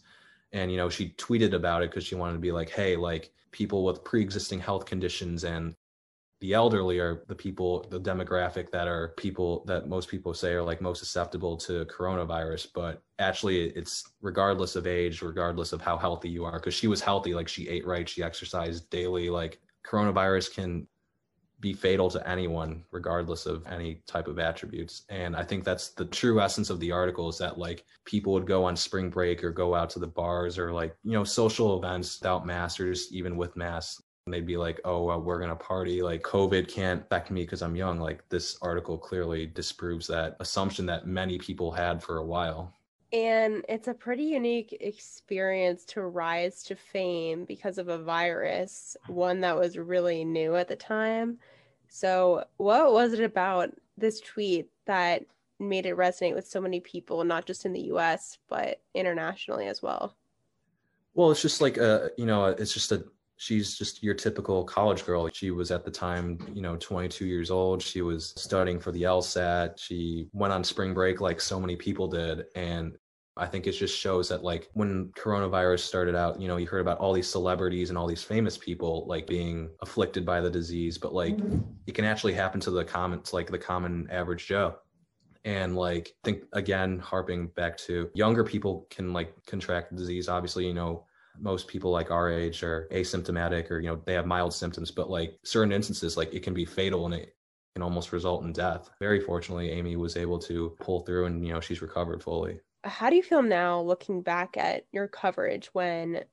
And, 0.55 0.71
you 0.71 0.77
know, 0.77 0.89
she 0.89 1.09
tweeted 1.09 1.53
about 1.53 1.83
it 1.83 1.91
because 1.91 2.05
she 2.05 2.15
wanted 2.15 2.33
to 2.33 2.39
be 2.39 2.53
like, 2.53 2.69
hey, 2.69 2.95
like 2.95 3.31
people 3.51 3.83
with 3.83 4.03
pre 4.05 4.21
existing 4.21 4.59
health 4.59 4.85
conditions 4.85 5.43
and 5.43 5.75
the 6.41 6.53
elderly 6.53 6.99
are 6.99 7.23
the 7.27 7.35
people 7.35 7.85
the 7.89 7.99
demographic 7.99 8.69
that 8.71 8.87
are 8.87 9.13
people 9.17 9.63
that 9.65 9.87
most 9.87 10.09
people 10.09 10.33
say 10.33 10.53
are 10.53 10.63
like 10.63 10.81
most 10.81 10.99
susceptible 10.99 11.57
to 11.57 11.85
coronavirus. 11.85 12.67
But 12.73 13.01
actually 13.19 13.69
it's 13.69 14.03
regardless 14.21 14.75
of 14.75 14.87
age 14.87 15.21
regardless 15.21 15.73
of 15.73 15.81
how 15.81 15.97
healthy 15.97 16.29
you 16.29 16.45
are 16.45 16.59
because 16.59 16.73
she 16.73 16.87
was 16.87 17.01
healthy 17.01 17.33
like 17.33 17.47
she 17.47 17.67
ate 17.67 17.85
right 17.85 18.07
she 18.07 18.23
exercised 18.23 18.89
daily 18.89 19.29
like 19.29 19.59
coronavirus 19.85 20.53
can 20.53 20.87
be 21.65 21.73
fatal 21.73 22.11
to 22.11 22.29
anyone 22.29 22.83
regardless 22.91 23.47
of 23.47 23.65
any 23.65 23.99
type 24.05 24.27
of 24.27 24.37
attributes 24.37 25.01
and 25.09 25.35
i 25.35 25.43
think 25.43 25.63
that's 25.63 25.89
the 25.89 26.05
true 26.05 26.39
essence 26.39 26.69
of 26.69 26.79
the 26.79 26.91
article 26.91 27.27
is 27.27 27.39
that 27.39 27.57
like 27.57 27.85
people 28.05 28.33
would 28.33 28.45
go 28.45 28.63
on 28.63 28.75
spring 28.75 29.09
break 29.09 29.43
or 29.43 29.49
go 29.49 29.73
out 29.73 29.89
to 29.89 29.97
the 29.97 30.05
bars 30.05 30.59
or 30.59 30.71
like 30.71 30.95
you 31.03 31.13
know 31.13 31.23
social 31.23 31.75
events 31.75 32.19
without 32.19 32.45
masks 32.45 32.79
or 32.79 32.93
just 32.93 33.11
even 33.11 33.35
with 33.35 33.55
masks 33.55 33.99
and 34.27 34.33
they'd 34.33 34.47
be 34.47 34.57
like, 34.57 34.81
oh, 34.85 35.03
well, 35.03 35.21
we're 35.21 35.45
to 35.45 35.55
party. 35.55 36.01
Like, 36.01 36.23
COVID 36.23 36.67
can't 36.67 37.03
affect 37.03 37.29
me 37.29 37.43
because 37.43 37.61
I'm 37.61 37.75
young. 37.75 37.99
Like, 37.99 38.27
this 38.29 38.57
article 38.59 38.97
clearly 38.97 39.45
disproves 39.45 40.07
that 40.07 40.35
assumption 40.39 40.87
that 40.87 41.05
many 41.05 41.37
people 41.37 41.71
had 41.71 42.01
for 42.01 42.17
a 42.17 42.25
while. 42.25 42.73
And 43.13 43.63
it's 43.69 43.87
a 43.87 43.93
pretty 43.93 44.23
unique 44.23 44.75
experience 44.81 45.85
to 45.85 46.01
rise 46.01 46.63
to 46.63 46.75
fame 46.75 47.45
because 47.45 47.77
of 47.77 47.87
a 47.87 47.99
virus, 47.99 48.97
one 49.07 49.41
that 49.41 49.55
was 49.55 49.77
really 49.77 50.25
new 50.25 50.55
at 50.55 50.67
the 50.67 50.75
time. 50.75 51.37
So, 51.95 52.43
what 52.57 52.91
was 52.91 53.13
it 53.13 53.23
about 53.23 53.69
this 53.97 54.19
tweet 54.19 54.67
that 54.85 55.23
made 55.61 55.85
it 55.85 55.95
resonate 55.95 56.35
with 56.35 56.45
so 56.45 56.59
many 56.59 56.81
people, 56.81 57.23
not 57.23 57.45
just 57.45 57.65
in 57.65 57.71
the 57.71 57.83
US, 57.93 58.37
but 58.49 58.81
internationally 58.93 59.67
as 59.67 59.81
well? 59.81 60.13
Well, 61.13 61.31
it's 61.31 61.41
just 61.41 61.61
like 61.61 61.77
a, 61.77 62.09
you 62.17 62.25
know, 62.25 62.47
it's 62.47 62.73
just 62.73 62.91
a 62.91 63.05
she's 63.37 63.77
just 63.77 64.03
your 64.03 64.13
typical 64.13 64.65
college 64.65 65.05
girl. 65.05 65.29
She 65.31 65.51
was 65.51 65.71
at 65.71 65.85
the 65.85 65.91
time, 65.91 66.37
you 66.53 66.61
know, 66.61 66.75
22 66.75 67.27
years 67.27 67.49
old. 67.49 67.81
She 67.81 68.01
was 68.01 68.33
studying 68.35 68.77
for 68.77 68.91
the 68.91 69.03
LSAT. 69.03 69.79
She 69.79 70.27
went 70.33 70.51
on 70.51 70.65
spring 70.65 70.93
break 70.93 71.21
like 71.21 71.39
so 71.39 71.61
many 71.61 71.77
people 71.77 72.09
did. 72.09 72.43
And 72.55 72.97
I 73.37 73.45
think 73.47 73.67
it 73.67 73.73
just 73.73 73.97
shows 73.97 74.29
that 74.29 74.43
like 74.43 74.69
when 74.73 75.11
coronavirus 75.17 75.79
started 75.79 76.15
out, 76.15 76.39
you 76.39 76.47
know, 76.47 76.55
you 76.55 76.67
heard 76.67 76.79
about 76.79 76.99
all 76.99 77.11
these 77.11 77.27
celebrities 77.27 77.89
and 77.89 77.97
all 77.97 78.07
these 78.07 78.23
famous 78.23 78.57
people 78.57 79.05
like 79.07 79.27
being 79.27 79.69
afflicted 79.81 80.25
by 80.25 80.39
the 80.39 80.49
disease, 80.49 80.97
but 80.97 81.13
like 81.13 81.35
mm-hmm. 81.35 81.59
it 81.85 81.95
can 81.95 82.05
actually 82.05 82.33
happen 82.33 82.61
to 82.61 82.71
the 82.71 82.85
common, 82.85 83.21
to 83.21 83.35
like 83.35 83.47
the 83.47 83.57
common 83.57 84.07
average 84.09 84.47
Joe. 84.47 84.75
And 85.43 85.75
like, 85.75 86.13
think 86.23 86.43
again, 86.53 86.97
harping 86.97 87.47
back 87.47 87.77
to 87.79 88.09
younger 88.15 88.43
people 88.43 88.87
can 88.89 89.11
like 89.11 89.33
contract 89.45 89.91
the 89.91 89.97
disease. 89.97 90.29
Obviously, 90.29 90.65
you 90.65 90.73
know, 90.73 91.05
most 91.39 91.67
people 91.67 91.91
like 91.91 92.11
our 92.11 92.31
age 92.31 92.63
are 92.63 92.87
asymptomatic 92.91 93.69
or 93.69 93.79
you 93.79 93.89
know 93.89 94.01
they 94.05 94.13
have 94.13 94.25
mild 94.25 94.53
symptoms 94.53 94.91
but 94.91 95.09
like 95.09 95.37
certain 95.43 95.71
instances 95.71 96.17
like 96.17 96.33
it 96.33 96.43
can 96.43 96.53
be 96.53 96.65
fatal 96.65 97.05
and 97.05 97.13
it 97.13 97.35
can 97.75 97.83
almost 97.83 98.13
result 98.13 98.43
in 98.43 98.53
death 98.53 98.89
very 98.99 99.19
fortunately 99.19 99.69
amy 99.69 99.95
was 99.95 100.15
able 100.15 100.39
to 100.39 100.75
pull 100.79 101.01
through 101.01 101.25
and 101.25 101.45
you 101.45 101.53
know 101.53 101.59
she's 101.59 101.81
recovered 101.81 102.23
fully 102.23 102.59
how 102.85 103.09
do 103.09 103.15
you 103.15 103.23
feel 103.23 103.41
now 103.41 103.81
looking 103.81 104.21
back 104.21 104.57
at 104.57 104.85
your 104.91 105.07
coverage 105.07 105.69
when 105.73 106.23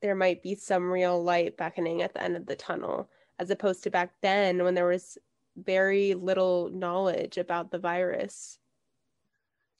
there 0.00 0.14
might 0.14 0.42
be 0.42 0.54
some 0.54 0.90
real 0.90 1.22
light 1.22 1.56
beckoning 1.56 2.02
at 2.02 2.12
the 2.12 2.22
end 2.22 2.36
of 2.36 2.46
the 2.46 2.56
tunnel 2.56 3.08
as 3.38 3.50
opposed 3.50 3.82
to 3.82 3.90
back 3.90 4.12
then 4.20 4.62
when 4.62 4.74
there 4.74 4.86
was 4.86 5.18
very 5.56 6.14
little 6.14 6.70
knowledge 6.70 7.38
about 7.38 7.70
the 7.70 7.78
virus 7.78 8.58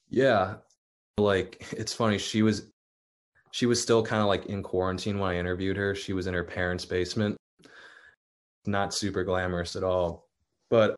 yeah 0.09 0.55
like 1.19 1.67
it's 1.73 1.93
funny 1.93 2.19
she 2.19 2.43
was 2.43 2.73
she 3.53 3.67
was 3.67 3.81
still 3.81 4.03
kind 4.03 4.23
of 4.23 4.29
like 4.29 4.47
in 4.47 4.63
quarantine 4.63 5.19
when 5.19 5.31
I 5.31 5.39
interviewed 5.39 5.77
her. 5.77 5.95
She 5.95 6.15
was 6.15 6.27
in 6.27 6.35
her 6.35 6.43
parents' 6.43 6.87
basement. 6.87 7.37
Not 8.67 8.95
super 8.95 9.25
glamorous 9.25 9.77
at 9.77 9.85
all. 9.85 10.27
But 10.71 10.97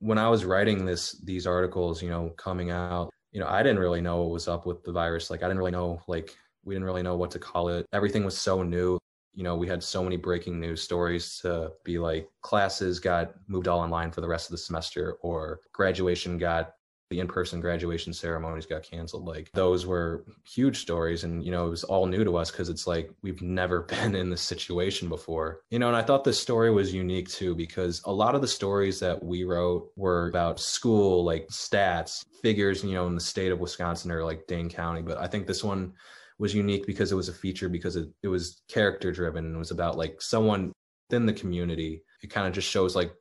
when 0.00 0.18
I 0.18 0.28
was 0.28 0.44
writing 0.44 0.84
this 0.84 1.12
these 1.22 1.46
articles, 1.46 2.02
you 2.02 2.10
know, 2.10 2.30
coming 2.36 2.70
out, 2.70 3.10
you 3.32 3.40
know, 3.40 3.46
I 3.46 3.62
didn't 3.62 3.78
really 3.78 4.00
know 4.00 4.22
what 4.22 4.30
was 4.30 4.48
up 4.48 4.66
with 4.66 4.82
the 4.82 4.92
virus. 4.92 5.30
Like 5.30 5.42
I 5.42 5.46
didn't 5.46 5.58
really 5.58 5.70
know 5.70 6.00
like 6.08 6.34
we 6.64 6.74
didn't 6.74 6.86
really 6.86 7.02
know 7.02 7.16
what 7.16 7.30
to 7.32 7.38
call 7.38 7.68
it. 7.68 7.86
Everything 7.92 8.24
was 8.24 8.36
so 8.36 8.62
new. 8.62 8.98
You 9.34 9.44
know, 9.44 9.56
we 9.56 9.68
had 9.68 9.82
so 9.82 10.02
many 10.02 10.16
breaking 10.16 10.58
news 10.58 10.82
stories 10.82 11.38
to 11.40 11.72
be 11.84 11.98
like 11.98 12.28
classes 12.42 12.98
got 12.98 13.34
moved 13.46 13.68
all 13.68 13.80
online 13.80 14.10
for 14.10 14.20
the 14.20 14.28
rest 14.28 14.48
of 14.48 14.52
the 14.52 14.58
semester 14.58 15.14
or 15.22 15.60
graduation 15.72 16.36
got 16.36 16.74
the 17.10 17.18
in-person 17.18 17.60
graduation 17.60 18.12
ceremonies 18.12 18.66
got 18.66 18.82
canceled. 18.82 19.26
Like 19.26 19.50
those 19.52 19.84
were 19.84 20.24
huge 20.44 20.78
stories 20.78 21.24
and 21.24 21.44
you 21.44 21.50
know 21.50 21.66
it 21.66 21.70
was 21.70 21.84
all 21.84 22.06
new 22.06 22.24
to 22.24 22.36
us 22.36 22.50
because 22.50 22.68
it's 22.68 22.86
like 22.86 23.10
we've 23.22 23.42
never 23.42 23.82
been 23.94 24.14
in 24.14 24.30
this 24.30 24.42
situation 24.42 25.08
before. 25.08 25.60
You 25.70 25.78
know 25.78 25.88
and 25.88 25.96
i 25.96 26.02
thought 26.02 26.24
this 26.24 26.40
story 26.40 26.70
was 26.70 26.94
unique 26.94 27.28
too 27.28 27.54
because 27.54 28.02
a 28.04 28.12
lot 28.12 28.34
of 28.34 28.40
the 28.40 28.48
stories 28.48 29.00
that 29.00 29.22
we 29.22 29.44
wrote 29.44 29.90
were 29.96 30.28
about 30.28 30.60
school 30.60 31.24
like 31.24 31.48
stats 31.48 32.24
figures 32.42 32.82
you 32.84 32.94
know 32.94 33.06
in 33.06 33.14
the 33.14 33.20
state 33.20 33.52
of 33.52 33.60
wisconsin 33.60 34.10
or 34.10 34.24
like 34.24 34.46
dane 34.46 34.68
county 34.68 35.02
but 35.02 35.18
i 35.18 35.26
think 35.26 35.46
this 35.46 35.62
one 35.62 35.92
was 36.38 36.54
unique 36.54 36.86
because 36.86 37.12
it 37.12 37.16
was 37.16 37.28
a 37.28 37.34
feature 37.34 37.68
because 37.68 37.96
it, 37.96 38.08
it 38.22 38.28
was 38.28 38.62
character 38.68 39.12
driven 39.12 39.44
and 39.44 39.54
it 39.54 39.58
was 39.58 39.70
about 39.70 39.98
like 39.98 40.22
someone 40.22 40.72
within 41.10 41.26
the 41.26 41.32
community. 41.32 42.02
It 42.22 42.30
kind 42.30 42.46
of 42.46 42.52
just 42.52 42.68
shows 42.68 42.96
like 42.96 43.12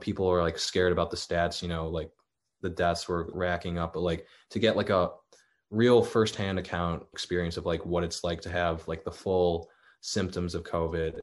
people 0.00 0.28
are 0.28 0.42
like 0.42 0.58
scared 0.58 0.92
about 0.92 1.10
the 1.10 1.16
stats 1.16 1.60
you 1.60 1.68
know 1.68 1.88
like 1.88 2.10
the 2.60 2.70
deaths 2.70 3.08
were 3.08 3.30
racking 3.32 3.78
up, 3.78 3.94
but 3.94 4.00
like 4.00 4.26
to 4.50 4.58
get 4.58 4.76
like 4.76 4.90
a 4.90 5.10
real 5.70 6.02
firsthand 6.02 6.58
account 6.58 7.04
experience 7.12 7.56
of 7.56 7.66
like 7.66 7.84
what 7.84 8.04
it's 8.04 8.24
like 8.24 8.40
to 8.42 8.50
have 8.50 8.86
like 8.88 9.04
the 9.04 9.12
full 9.12 9.68
symptoms 10.00 10.54
of 10.54 10.64
COVID, 10.64 11.20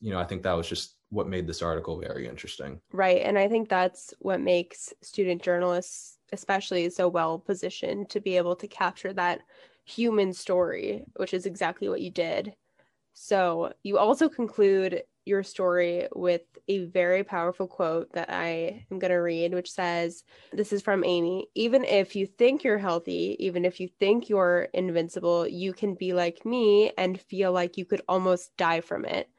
you 0.00 0.10
know, 0.12 0.18
I 0.18 0.24
think 0.24 0.42
that 0.42 0.52
was 0.52 0.68
just 0.68 0.96
what 1.10 1.28
made 1.28 1.46
this 1.46 1.62
article 1.62 2.00
very 2.00 2.26
interesting. 2.26 2.80
Right. 2.92 3.22
And 3.22 3.38
I 3.38 3.48
think 3.48 3.68
that's 3.68 4.14
what 4.20 4.40
makes 4.40 4.92
student 5.02 5.42
journalists, 5.42 6.18
especially, 6.32 6.88
so 6.90 7.08
well 7.08 7.38
positioned 7.38 8.08
to 8.10 8.20
be 8.20 8.36
able 8.36 8.56
to 8.56 8.68
capture 8.68 9.12
that 9.14 9.40
human 9.84 10.32
story, 10.32 11.04
which 11.16 11.34
is 11.34 11.46
exactly 11.46 11.88
what 11.88 12.00
you 12.00 12.10
did. 12.10 12.54
So 13.12 13.72
you 13.82 13.98
also 13.98 14.28
conclude 14.28 15.02
your 15.30 15.42
story 15.42 16.08
with 16.14 16.42
a 16.68 16.84
very 16.84 17.24
powerful 17.24 17.66
quote 17.66 18.12
that 18.12 18.30
I 18.30 18.84
am 18.90 18.98
going 18.98 19.10
to 19.10 19.16
read, 19.16 19.54
which 19.54 19.70
says, 19.70 20.24
This 20.52 20.72
is 20.72 20.82
from 20.82 21.04
Amy. 21.04 21.48
Even 21.54 21.84
if 21.84 22.14
you 22.14 22.26
think 22.26 22.62
you're 22.62 22.78
healthy, 22.78 23.36
even 23.38 23.64
if 23.64 23.80
you 23.80 23.88
think 23.98 24.28
you're 24.28 24.68
invincible, 24.74 25.48
you 25.48 25.72
can 25.72 25.94
be 25.94 26.12
like 26.12 26.44
me 26.44 26.92
and 26.98 27.18
feel 27.18 27.52
like 27.52 27.78
you 27.78 27.86
could 27.86 28.02
almost 28.08 28.54
die 28.58 28.82
from 28.82 29.06
it. 29.06 29.30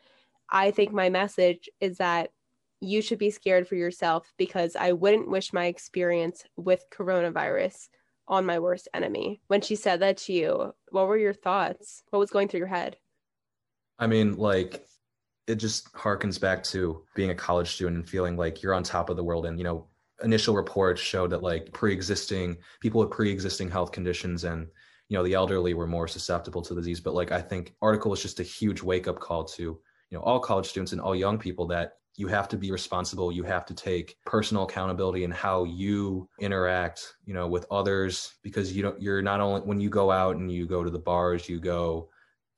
I 0.49 0.71
think 0.71 0.91
my 0.91 1.09
message 1.09 1.69
is 1.79 1.97
that 1.97 2.31
you 2.79 3.01
should 3.01 3.19
be 3.19 3.29
scared 3.29 3.67
for 3.67 3.75
yourself 3.75 4.33
because 4.37 4.75
I 4.75 4.93
wouldn't 4.93 5.29
wish 5.29 5.53
my 5.53 5.65
experience 5.65 6.43
with 6.57 6.89
coronavirus 6.91 7.89
on 8.27 8.45
my 8.45 8.59
worst 8.59 8.87
enemy. 8.93 9.41
When 9.47 9.61
she 9.61 9.75
said 9.75 9.99
that 9.99 10.17
to 10.17 10.33
you, 10.33 10.73
what 10.89 11.07
were 11.07 11.17
your 11.17 11.33
thoughts? 11.33 12.01
What 12.09 12.19
was 12.19 12.31
going 12.31 12.47
through 12.47 12.59
your 12.59 12.67
head? 12.67 12.97
I 13.99 14.07
mean, 14.07 14.35
like, 14.35 14.87
it 15.47 15.55
just 15.55 15.91
harkens 15.93 16.39
back 16.39 16.63
to 16.63 17.03
being 17.15 17.31
a 17.31 17.35
college 17.35 17.71
student 17.71 17.97
and 17.97 18.09
feeling 18.09 18.37
like 18.37 18.61
you're 18.61 18.73
on 18.73 18.83
top 18.83 19.09
of 19.09 19.17
the 19.17 19.23
world. 19.23 19.45
And, 19.45 19.57
you 19.57 19.63
know, 19.63 19.87
initial 20.23 20.55
reports 20.55 21.01
showed 21.01 21.31
that 21.31 21.43
like 21.43 21.71
pre-existing 21.73 22.57
people 22.79 23.01
with 23.01 23.11
pre-existing 23.11 23.69
health 23.69 23.91
conditions 23.91 24.43
and, 24.43 24.67
you 25.09 25.17
know, 25.17 25.23
the 25.23 25.33
elderly 25.33 25.73
were 25.73 25.87
more 25.87 26.07
susceptible 26.07 26.61
to 26.61 26.75
disease. 26.75 26.99
But 26.99 27.15
like, 27.15 27.31
I 27.31 27.41
think 27.41 27.73
article 27.81 28.13
is 28.13 28.21
just 28.21 28.39
a 28.39 28.43
huge 28.43 28.81
wake 28.81 29.07
up 29.07 29.19
call 29.19 29.43
to, 29.45 29.63
you 29.63 30.17
know, 30.17 30.21
all 30.21 30.39
college 30.39 30.67
students 30.67 30.91
and 30.91 31.01
all 31.01 31.15
young 31.15 31.37
people 31.37 31.67
that 31.67 31.93
you 32.17 32.27
have 32.27 32.47
to 32.49 32.57
be 32.57 32.71
responsible 32.71 33.31
you 33.31 33.43
have 33.43 33.65
to 33.65 33.73
take 33.73 34.17
personal 34.25 34.63
accountability 34.63 35.23
in 35.23 35.31
how 35.31 35.63
you 35.63 36.27
interact 36.39 37.15
you 37.25 37.33
know 37.33 37.47
with 37.47 37.65
others 37.71 38.35
because 38.43 38.75
you 38.75 38.83
don't 38.83 39.01
you're 39.01 39.21
not 39.21 39.39
only 39.39 39.61
when 39.61 39.79
you 39.79 39.89
go 39.89 40.11
out 40.11 40.35
and 40.35 40.51
you 40.51 40.65
go 40.65 40.83
to 40.83 40.89
the 40.89 40.99
bars 40.99 41.47
you 41.47 41.59
go 41.59 42.09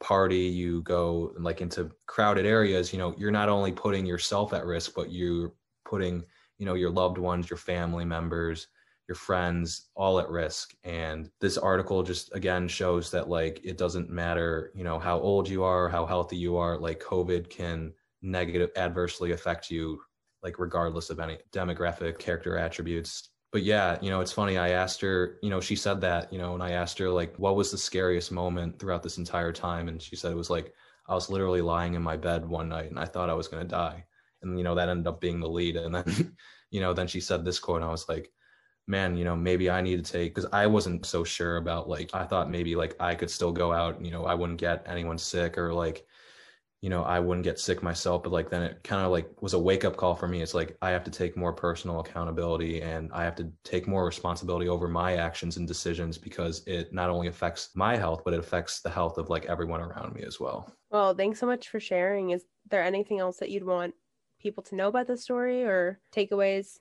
party, 0.04 0.38
you 0.38 0.82
go 0.84 1.34
like 1.40 1.62
into 1.62 1.90
crowded 2.06 2.46
areas, 2.46 2.94
you 2.94 3.00
know, 3.00 3.16
you're 3.18 3.32
not 3.32 3.50
only 3.50 3.72
putting 3.72 4.06
yourself 4.06 4.54
at 4.54 4.66
risk, 4.66 4.94
but 4.96 5.12
you're 5.12 5.54
putting, 5.86 6.24
you 6.60 6.66
know, 6.66 6.76
your 6.76 6.92
loved 6.92 7.18
ones, 7.18 7.50
your 7.50 7.58
family 7.58 8.06
members, 8.06 8.68
your 9.08 9.16
friends 9.16 9.90
all 9.96 10.20
at 10.20 10.30
risk. 10.30 10.76
And 10.84 11.30
this 11.42 11.58
article 11.58 12.04
just 12.04 12.36
again 12.36 12.68
shows 12.68 13.10
that 13.12 13.30
like 13.30 13.62
it 13.64 13.78
doesn't 13.78 14.10
matter, 14.10 14.72
you 14.76 14.84
know, 14.84 15.00
how 15.00 15.20
old 15.20 15.48
you 15.50 15.64
are, 15.64 15.90
how 15.90 16.06
healthy 16.06 16.38
you 16.38 16.58
are, 16.58 16.78
like 16.78 17.02
COVID 17.02 17.50
can 17.50 17.94
negative 18.22 18.70
adversely 18.76 19.32
affect 19.32 19.72
you 19.72 20.00
like 20.44 20.60
regardless 20.60 21.10
of 21.10 21.20
any 21.20 21.38
demographic 21.52 22.20
character 22.20 22.58
attributes 22.58 23.30
but 23.54 23.62
yeah, 23.62 24.00
you 24.02 24.10
know, 24.10 24.20
it's 24.20 24.32
funny. 24.32 24.58
I 24.58 24.70
asked 24.70 25.00
her, 25.02 25.38
you 25.44 25.50
know, 25.52 25.62
she 25.62 25.76
said 25.76 26.02
that, 26.02 26.34
you 26.34 26.40
know, 26.40 26.56
and 26.56 26.64
I 26.64 26.72
asked 26.72 26.98
her 26.98 27.10
like, 27.12 27.38
what 27.38 27.56
was 27.56 27.70
the 27.70 27.78
scariest 27.78 28.32
moment 28.32 28.80
throughout 28.80 29.04
this 29.04 29.20
entire 29.20 29.52
time? 29.52 29.88
And 29.88 30.02
she 30.02 30.16
said 30.16 30.32
it 30.32 30.36
was 30.36 30.50
like 30.50 30.74
I 31.08 31.14
was 31.14 31.30
literally 31.30 31.62
lying 31.62 31.94
in 31.94 32.02
my 32.02 32.18
bed 32.18 32.50
one 32.50 32.68
night 32.68 32.90
and 32.90 33.00
I 33.00 33.06
thought 33.06 33.30
I 33.30 33.36
was 33.36 33.48
gonna 33.48 33.64
die, 33.66 34.06
and 34.42 34.58
you 34.58 34.64
know 34.64 34.74
that 34.76 34.90
ended 34.90 35.08
up 35.08 35.22
being 35.22 35.40
the 35.40 35.48
lead. 35.48 35.78
And 35.78 35.94
then, 35.94 36.36
you 36.72 36.82
know, 36.82 36.94
then 36.94 37.08
she 37.08 37.22
said 37.22 37.46
this 37.46 37.60
quote, 37.60 37.78
and 37.78 37.86
I 37.86 37.92
was 37.92 38.10
like, 38.10 38.32
man, 38.88 39.16
you 39.16 39.24
know, 39.24 39.36
maybe 39.36 39.70
I 39.70 39.82
need 39.82 40.04
to 40.04 40.12
take 40.12 40.34
because 40.34 40.50
I 40.52 40.66
wasn't 40.68 41.06
so 41.06 41.24
sure 41.24 41.58
about 41.58 41.88
like 41.88 42.10
I 42.14 42.26
thought 42.26 42.50
maybe 42.50 42.76
like 42.76 42.96
I 43.00 43.14
could 43.14 43.30
still 43.30 43.52
go 43.52 43.72
out, 43.72 44.04
you 44.04 44.12
know, 44.12 44.26
I 44.26 44.34
wouldn't 44.34 44.60
get 44.60 44.84
anyone 44.88 45.20
sick 45.20 45.60
or 45.60 45.74
like 45.74 46.08
you 46.84 46.90
know, 46.90 47.02
I 47.02 47.18
wouldn't 47.18 47.46
get 47.46 47.62
sick 47.62 47.82
myself, 47.82 48.24
but 48.24 48.34
like 48.34 48.50
then 48.50 48.62
it 48.62 48.84
kind 48.84 49.06
of 49.06 49.10
like 49.10 49.42
was 49.42 49.54
a 49.54 49.60
wake 49.60 49.86
up 49.86 49.96
call 49.96 50.16
for 50.16 50.28
me. 50.28 50.42
It's 50.42 50.54
like 50.54 50.76
I 50.82 50.90
have 50.90 51.06
to 51.06 51.12
take 51.12 51.38
more 51.38 51.54
personal 51.54 52.02
accountability 52.02 52.82
and 52.82 53.10
I 53.14 53.24
have 53.24 53.36
to 53.36 53.50
take 53.64 53.88
more 53.88 54.06
responsibility 54.06 54.68
over 54.68 54.90
my 54.90 55.16
actions 55.16 55.56
and 55.56 55.66
decisions 55.66 56.18
because 56.18 56.62
it 56.68 56.92
not 56.92 57.10
only 57.10 57.28
affects 57.28 57.70
my 57.74 57.96
health, 57.96 58.24
but 58.26 58.34
it 58.34 58.42
affects 58.42 58.82
the 58.82 58.90
health 58.90 59.18
of 59.18 59.30
like 59.30 59.46
everyone 59.46 59.80
around 59.80 60.14
me 60.14 60.24
as 60.24 60.42
well. 60.42 60.76
Well, 60.90 61.16
thanks 61.16 61.40
so 61.40 61.46
much 61.46 61.70
for 61.70 61.80
sharing. 61.80 62.32
Is 62.32 62.44
there 62.70 62.84
anything 62.84 63.18
else 63.18 63.38
that 63.38 63.50
you'd 63.50 63.64
want 63.64 63.94
people 64.42 64.62
to 64.64 64.76
know 64.76 64.90
about 64.90 65.08
the 65.08 65.16
story 65.16 65.64
or 65.64 66.02
takeaways? 66.14 66.80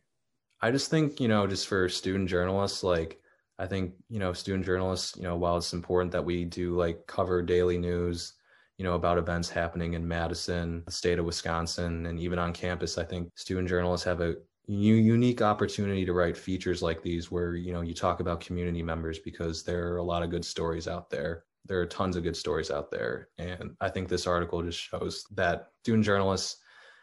I 0.60 0.72
just 0.72 0.90
think, 0.90 1.20
you 1.20 1.28
know, 1.28 1.46
just 1.46 1.68
for 1.68 1.88
student 1.88 2.28
journalists, 2.28 2.82
like 2.82 3.20
I 3.56 3.68
think, 3.68 3.94
you 4.08 4.18
know, 4.18 4.32
student 4.32 4.66
journalists, 4.66 5.16
you 5.16 5.22
know, 5.22 5.36
while 5.36 5.58
it's 5.58 5.72
important 5.72 6.10
that 6.10 6.24
we 6.24 6.44
do 6.44 6.76
like 6.76 7.06
cover 7.06 7.40
daily 7.40 7.78
news, 7.78 8.32
you 8.78 8.84
know, 8.84 8.94
about 8.94 9.18
events 9.18 9.48
happening 9.48 9.94
in 9.94 10.06
Madison, 10.06 10.82
the 10.86 10.92
state 10.92 11.18
of 11.18 11.24
Wisconsin, 11.24 12.06
and 12.06 12.18
even 12.18 12.38
on 12.38 12.52
campus. 12.52 12.98
I 12.98 13.04
think 13.04 13.30
student 13.36 13.68
journalists 13.68 14.04
have 14.04 14.20
a 14.20 14.36
unique 14.66 15.42
opportunity 15.42 16.04
to 16.04 16.12
write 16.12 16.36
features 16.36 16.82
like 16.82 17.02
these 17.02 17.30
where, 17.30 17.54
you 17.54 17.72
know, 17.72 17.80
you 17.80 17.94
talk 17.94 18.20
about 18.20 18.40
community 18.40 18.82
members 18.82 19.18
because 19.18 19.62
there 19.62 19.92
are 19.92 19.96
a 19.96 20.02
lot 20.02 20.22
of 20.22 20.30
good 20.30 20.44
stories 20.44 20.88
out 20.88 21.10
there. 21.10 21.44
There 21.66 21.80
are 21.80 21.86
tons 21.86 22.16
of 22.16 22.22
good 22.22 22.36
stories 22.36 22.70
out 22.70 22.90
there. 22.90 23.28
And 23.38 23.76
I 23.80 23.88
think 23.88 24.08
this 24.08 24.26
article 24.26 24.62
just 24.62 24.80
shows 24.80 25.24
that 25.32 25.68
student 25.82 26.04
journalists, 26.04 26.58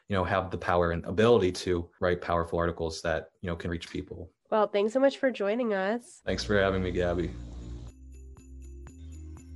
you 0.08 0.16
know, 0.16 0.24
have 0.24 0.52
the 0.52 0.58
power 0.58 0.92
and 0.92 1.06
ability 1.06 1.52
to 1.52 1.90
write 2.02 2.22
powerful 2.22 2.60
articles 2.60 3.02
that, 3.04 3.30
you 3.42 3.48
know, 3.48 3.56
can 3.56 3.72
reach 3.72 3.90
people. 3.90 4.32
Well, 4.50 4.68
thanks 4.68 4.94
so 4.94 5.00
much 5.00 5.18
for 5.18 5.30
joining 5.30 5.74
us. 5.74 6.22
Thanks 6.26 6.44
for 6.44 6.60
having 6.60 6.82
me, 6.82 6.92
Gabby. 6.92 7.30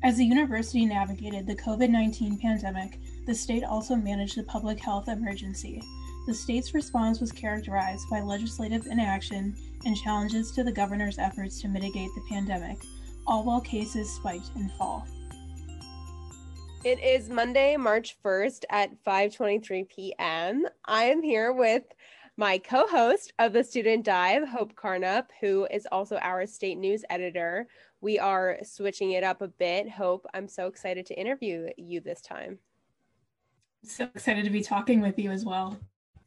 As 0.03 0.17
the 0.17 0.25
university 0.25 0.85
navigated 0.85 1.47
the 1.47 1.55
COVID 1.55 1.89
19 1.89 2.37
pandemic, 2.37 2.99
the 3.25 3.33
state 3.33 3.63
also 3.63 3.95
managed 3.95 4.37
the 4.37 4.43
public 4.43 4.77
health 4.77 5.07
emergency. 5.07 5.81
The 6.27 6.33
state's 6.33 6.73
response 6.73 7.21
was 7.21 7.31
characterized 7.31 8.09
by 8.11 8.19
legislative 8.19 8.85
inaction 8.87 9.55
and 9.85 9.95
challenges 9.95 10.51
to 10.51 10.63
the 10.65 10.73
governor's 10.73 11.19
efforts 11.19 11.61
to 11.61 11.69
mitigate 11.69 12.09
the 12.15 12.23
pandemic, 12.29 12.79
all 13.25 13.45
while 13.45 13.61
cases 13.61 14.13
spiked 14.13 14.49
in 14.57 14.67
fall. 14.77 15.07
It 16.83 17.01
is 17.01 17.29
Monday, 17.29 17.77
March 17.77 18.17
1st 18.25 18.65
at 18.71 19.01
5:23 19.05 19.87
p.m. 19.87 20.65
I 20.83 21.05
am 21.05 21.21
here 21.21 21.53
with 21.53 21.83
my 22.35 22.57
co-host 22.57 23.31
of 23.39 23.53
the 23.53 23.63
Student 23.63 24.03
Dive, 24.03 24.49
Hope 24.49 24.75
Karnopp, 24.75 25.27
who 25.39 25.65
is 25.71 25.87
also 25.93 26.17
our 26.17 26.45
state 26.45 26.77
news 26.77 27.05
editor 27.09 27.67
we 28.03 28.19
are 28.19 28.57
switching 28.63 29.11
it 29.11 29.23
up 29.23 29.41
a 29.41 29.47
bit. 29.47 29.89
Hope, 29.89 30.27
I'm 30.33 30.49
so 30.49 30.67
excited 30.67 31.05
to 31.05 31.17
interview 31.17 31.69
you 31.77 32.01
this 32.01 32.21
time. 32.21 32.59
So 33.83 34.09
excited 34.13 34.43
to 34.43 34.51
be 34.51 34.61
talking 34.61 34.99
with 35.01 35.17
you 35.17 35.31
as 35.31 35.45
well. 35.45 35.79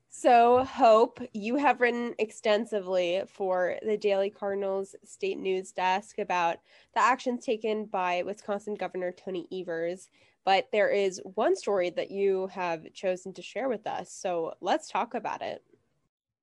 So, 0.09 0.65
Hope, 0.65 1.21
you 1.35 1.57
have 1.57 1.83
written 1.83 2.15
extensively 2.19 3.23
for 3.29 3.77
the 3.85 3.99
Daily 3.99 4.31
Cardinals 4.31 4.97
state 5.05 5.39
news 5.39 5.73
desk 5.73 6.19
about 6.19 6.57
the 6.95 7.01
actions 7.01 7.45
taken 7.45 7.85
by 7.85 8.23
Wisconsin 8.23 8.75
Governor 8.75 9.13
Tony 9.13 9.47
Evers. 9.53 10.09
But 10.47 10.69
there 10.73 10.89
is 10.89 11.21
one 11.35 11.55
story 11.55 11.91
that 11.91 12.11
you 12.11 12.47
have 12.47 12.91
chosen 12.95 13.35
to 13.35 13.43
share 13.43 13.69
with 13.69 13.87
us. 13.87 14.11
So, 14.11 14.55
let's 14.63 14.89
talk 14.89 15.13
about 15.13 15.43
it. 15.43 15.63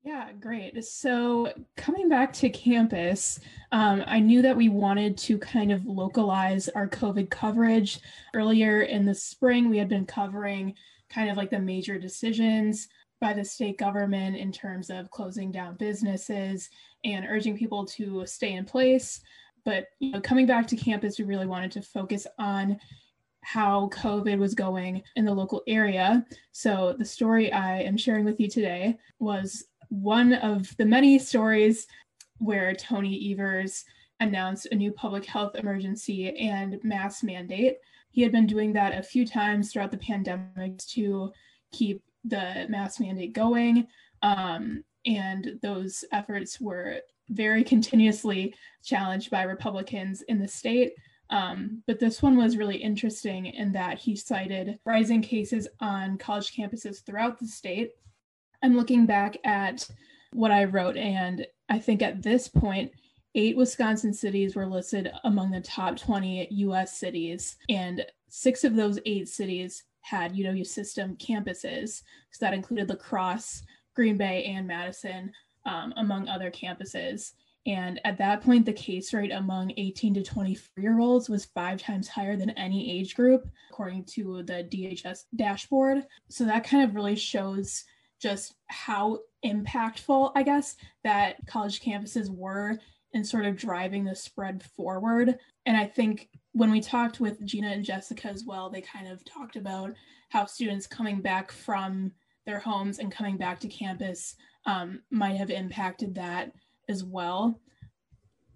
Yeah, 0.04 0.34
great. 0.38 0.84
So, 0.84 1.54
coming 1.78 2.10
back 2.10 2.34
to 2.34 2.50
campus, 2.50 3.40
um, 3.72 4.04
I 4.06 4.20
knew 4.20 4.42
that 4.42 4.58
we 4.58 4.68
wanted 4.68 5.18
to 5.20 5.38
kind 5.38 5.72
of 5.72 5.86
localize 5.86 6.68
our 6.70 6.90
COVID 6.90 7.30
coverage. 7.30 8.02
Earlier 8.34 8.82
in 8.82 9.06
the 9.06 9.16
spring, 9.16 9.70
we 9.70 9.78
had 9.78 9.88
been 9.88 10.06
covering 10.06 10.76
kind 11.10 11.30
of 11.30 11.38
like 11.38 11.50
the 11.50 11.60
major 11.60 11.98
decisions 11.98 12.90
by 13.22 13.32
the 13.32 13.46
state 13.46 13.78
government 13.78 14.36
in 14.36 14.52
terms 14.52 14.90
of 14.90 15.10
closing 15.10 15.54
down 15.54 15.78
businesses 15.78 16.70
and 17.06 17.26
urging 17.30 17.58
people 17.58 17.86
to 17.86 18.26
stay 18.26 18.56
in 18.56 18.66
place. 18.66 19.22
But 19.64 19.88
you 20.00 20.12
know, 20.12 20.20
coming 20.20 20.46
back 20.46 20.68
to 20.68 20.76
campus, 20.76 21.18
we 21.18 21.24
really 21.24 21.48
wanted 21.48 21.72
to 21.72 21.82
focus 21.82 22.28
on 22.38 22.78
how 23.40 23.90
COVID 23.94 24.38
was 24.38 24.54
going 24.54 25.02
in 25.16 25.24
the 25.24 25.34
local 25.34 25.64
area. 25.66 26.26
So, 26.52 26.94
the 26.98 27.06
story 27.06 27.54
I 27.54 27.84
am 27.84 27.96
sharing 27.96 28.26
with 28.26 28.42
you 28.42 28.50
today 28.50 28.98
was 29.20 29.64
one 29.94 30.34
of 30.34 30.76
the 30.78 30.86
many 30.86 31.20
stories 31.20 31.86
where 32.40 32.74
Tony 32.74 33.32
Evers 33.32 33.86
announced 34.20 34.68
a 34.72 34.76
new 34.76 34.92
public 34.92 35.24
health 35.24 35.56
emergency 35.56 36.36
and 36.38 36.80
mask 36.84 37.24
mandate. 37.24 37.78
He 38.10 38.24
had 38.24 38.32
been 38.32 38.48
doing 38.48 38.74
that 38.74 38.98
a 38.98 39.04
few 39.04 39.26
times 39.26 39.72
throughout 39.72 39.92
the 39.92 39.98
pandemic 39.98 40.78
to 40.78 41.32
keep 41.72 42.02
the 42.24 42.66
mask 42.70 43.02
mandate 43.02 43.34
going. 43.34 43.88
Um, 44.24 44.84
and 45.06 45.60
those 45.62 46.04
efforts 46.12 46.60
were 46.60 47.00
very 47.30 47.64
continuously 47.64 48.56
challenged 48.84 49.30
by 49.30 49.44
Republicans 49.44 50.24
in 50.24 50.40
the 50.40 50.48
state. 50.48 50.94
Um, 51.30 51.84
but 51.86 52.00
this 52.00 52.22
one 52.22 52.36
was 52.36 52.58
really 52.58 52.78
interesting 52.78 53.46
in 53.46 53.72
that 53.74 54.00
he 54.00 54.16
cited 54.16 54.80
rising 54.86 55.22
cases 55.22 55.68
on 55.80 56.18
college 56.18 56.56
campuses 56.56 57.04
throughout 57.04 57.40
the 57.40 57.48
state 57.48 57.92
I'm 58.64 58.78
looking 58.78 59.06
back 59.06 59.38
at 59.44 59.88
what 60.32 60.52
I 60.52 60.64
wrote, 60.64 60.96
and 60.96 61.46
I 61.70 61.80
think 61.80 62.02
at 62.02 62.24
this 62.24 62.48
point, 62.48 62.92
eight 63.36 63.58
Wisconsin 63.58 64.14
cities 64.14 64.56
were 64.56 64.66
listed 64.66 65.12
among 65.26 65.52
the 65.52 65.62
top 65.62 65.98
20 65.98 66.48
US 66.50 66.98
cities, 66.98 67.58
and 67.70 68.06
six 68.30 68.64
of 68.64 68.76
those 68.76 69.00
eight 69.06 69.28
cities 69.28 69.84
had 70.02 70.34
UW 70.34 70.66
system 70.66 71.18
campuses. 71.18 72.02
So 72.32 72.46
that 72.46 72.54
included 72.54 72.90
La 72.90 72.96
Crosse, 72.96 73.64
Green 73.96 74.18
Bay, 74.18 74.46
and 74.46 74.66
Madison, 74.66 75.32
um, 75.66 75.94
among 75.98 76.28
other 76.30 76.50
campuses. 76.50 77.34
And 77.66 78.00
at 78.04 78.18
that 78.18 78.42
point, 78.42 78.66
the 78.66 78.74
case 78.74 79.14
rate 79.14 79.32
among 79.32 79.72
18 79.78 80.14
to 80.16 80.24
24 80.24 80.84
year 80.84 81.00
olds 81.00 81.30
was 81.30 81.46
five 81.46 81.82
times 81.82 82.08
higher 82.08 82.36
than 82.36 82.50
any 82.52 82.92
age 83.00 83.16
group, 83.16 83.48
according 83.70 84.06
to 84.06 84.44
the 84.44 84.66
DHS 84.66 85.26
dashboard. 85.36 86.06
So 86.30 86.44
that 86.46 86.66
kind 86.66 86.84
of 86.84 86.96
really 86.96 87.16
shows 87.16 87.86
just 88.24 88.56
how 88.68 89.20
impactful, 89.46 90.32
I 90.34 90.44
guess, 90.44 90.78
that 91.04 91.46
college 91.46 91.82
campuses 91.82 92.30
were 92.30 92.80
in 93.12 93.24
sort 93.24 93.46
of 93.46 93.58
driving 93.58 94.06
the 94.06 94.16
spread 94.16 94.64
forward. 94.76 95.38
And 95.66 95.78
I 95.78 95.86
think 95.86 96.30
when 96.54 96.72
we 96.72 96.82
talked 96.82 97.20
with 97.20 97.46
Gina 97.46 97.68
and 97.68 97.84
Jessica 97.84 98.30
as 98.30 98.46
well, 98.46 98.70
they 98.70 98.82
kind 98.82 99.08
of 99.08 99.24
talked 99.26 99.58
about 99.58 99.94
how 100.30 100.46
students 100.46 100.88
coming 100.88 101.22
back 101.22 101.52
from 101.52 102.14
their 102.46 102.60
homes 102.60 102.98
and 102.98 103.12
coming 103.12 103.38
back 103.38 103.60
to 103.60 103.68
campus 103.68 104.36
um, 104.66 105.02
might 105.12 105.36
have 105.36 105.50
impacted 105.50 106.16
that 106.16 106.54
as 106.88 107.04
well. 107.04 107.60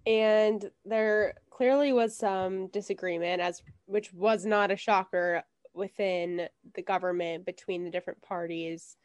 And 0.06 0.72
there 0.86 1.34
clearly 1.50 1.92
was 1.92 2.18
some 2.18 2.68
disagreement, 2.68 3.42
as 3.42 3.62
which 3.86 4.14
was 4.14 4.46
not 4.46 4.72
a 4.72 4.78
shocker 4.78 5.44
within 5.74 6.48
the 6.74 6.82
government 6.82 7.46
between 7.46 7.84
the 7.84 7.92
different 7.92 8.22
parties 8.22 8.96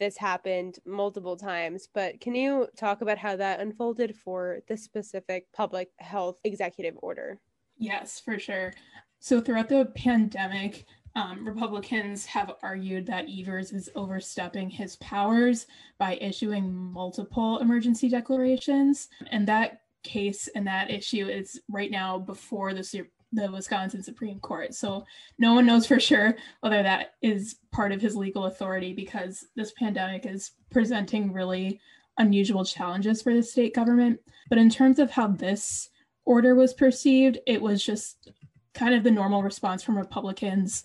this 0.00 0.16
happened 0.16 0.78
multiple 0.84 1.36
times, 1.36 1.88
but 1.94 2.20
can 2.20 2.34
you 2.34 2.66
talk 2.76 3.02
about 3.02 3.18
how 3.18 3.36
that 3.36 3.60
unfolded 3.60 4.16
for 4.16 4.60
the 4.66 4.76
specific 4.76 5.46
public 5.52 5.90
health 5.98 6.38
executive 6.42 6.96
order? 7.02 7.38
Yes, 7.78 8.18
for 8.18 8.38
sure. 8.38 8.72
So, 9.20 9.40
throughout 9.40 9.68
the 9.68 9.92
pandemic, 9.94 10.86
um, 11.14 11.46
Republicans 11.46 12.24
have 12.26 12.54
argued 12.62 13.06
that 13.06 13.26
Evers 13.28 13.72
is 13.72 13.90
overstepping 13.94 14.70
his 14.70 14.96
powers 14.96 15.66
by 15.98 16.16
issuing 16.20 16.72
multiple 16.72 17.58
emergency 17.58 18.08
declarations. 18.08 19.08
And 19.30 19.46
that 19.48 19.82
case 20.02 20.48
and 20.54 20.66
that 20.66 20.90
issue 20.90 21.28
is 21.28 21.60
right 21.68 21.90
now 21.90 22.18
before 22.18 22.74
the 22.74 22.84
the 23.32 23.50
Wisconsin 23.50 24.02
Supreme 24.02 24.40
Court. 24.40 24.74
So 24.74 25.04
no 25.38 25.54
one 25.54 25.66
knows 25.66 25.86
for 25.86 26.00
sure 26.00 26.34
whether 26.60 26.82
that 26.82 27.14
is 27.22 27.56
part 27.72 27.92
of 27.92 28.00
his 28.00 28.16
legal 28.16 28.46
authority 28.46 28.92
because 28.92 29.46
this 29.56 29.72
pandemic 29.72 30.26
is 30.26 30.52
presenting 30.70 31.32
really 31.32 31.80
unusual 32.18 32.64
challenges 32.64 33.22
for 33.22 33.34
the 33.34 33.42
state 33.42 33.74
government. 33.74 34.20
But 34.48 34.58
in 34.58 34.68
terms 34.68 34.98
of 34.98 35.10
how 35.10 35.28
this 35.28 35.90
order 36.24 36.54
was 36.54 36.74
perceived, 36.74 37.38
it 37.46 37.62
was 37.62 37.84
just 37.84 38.30
kind 38.74 38.94
of 38.94 39.04
the 39.04 39.10
normal 39.10 39.42
response 39.42 39.82
from 39.82 39.98
Republicans 39.98 40.84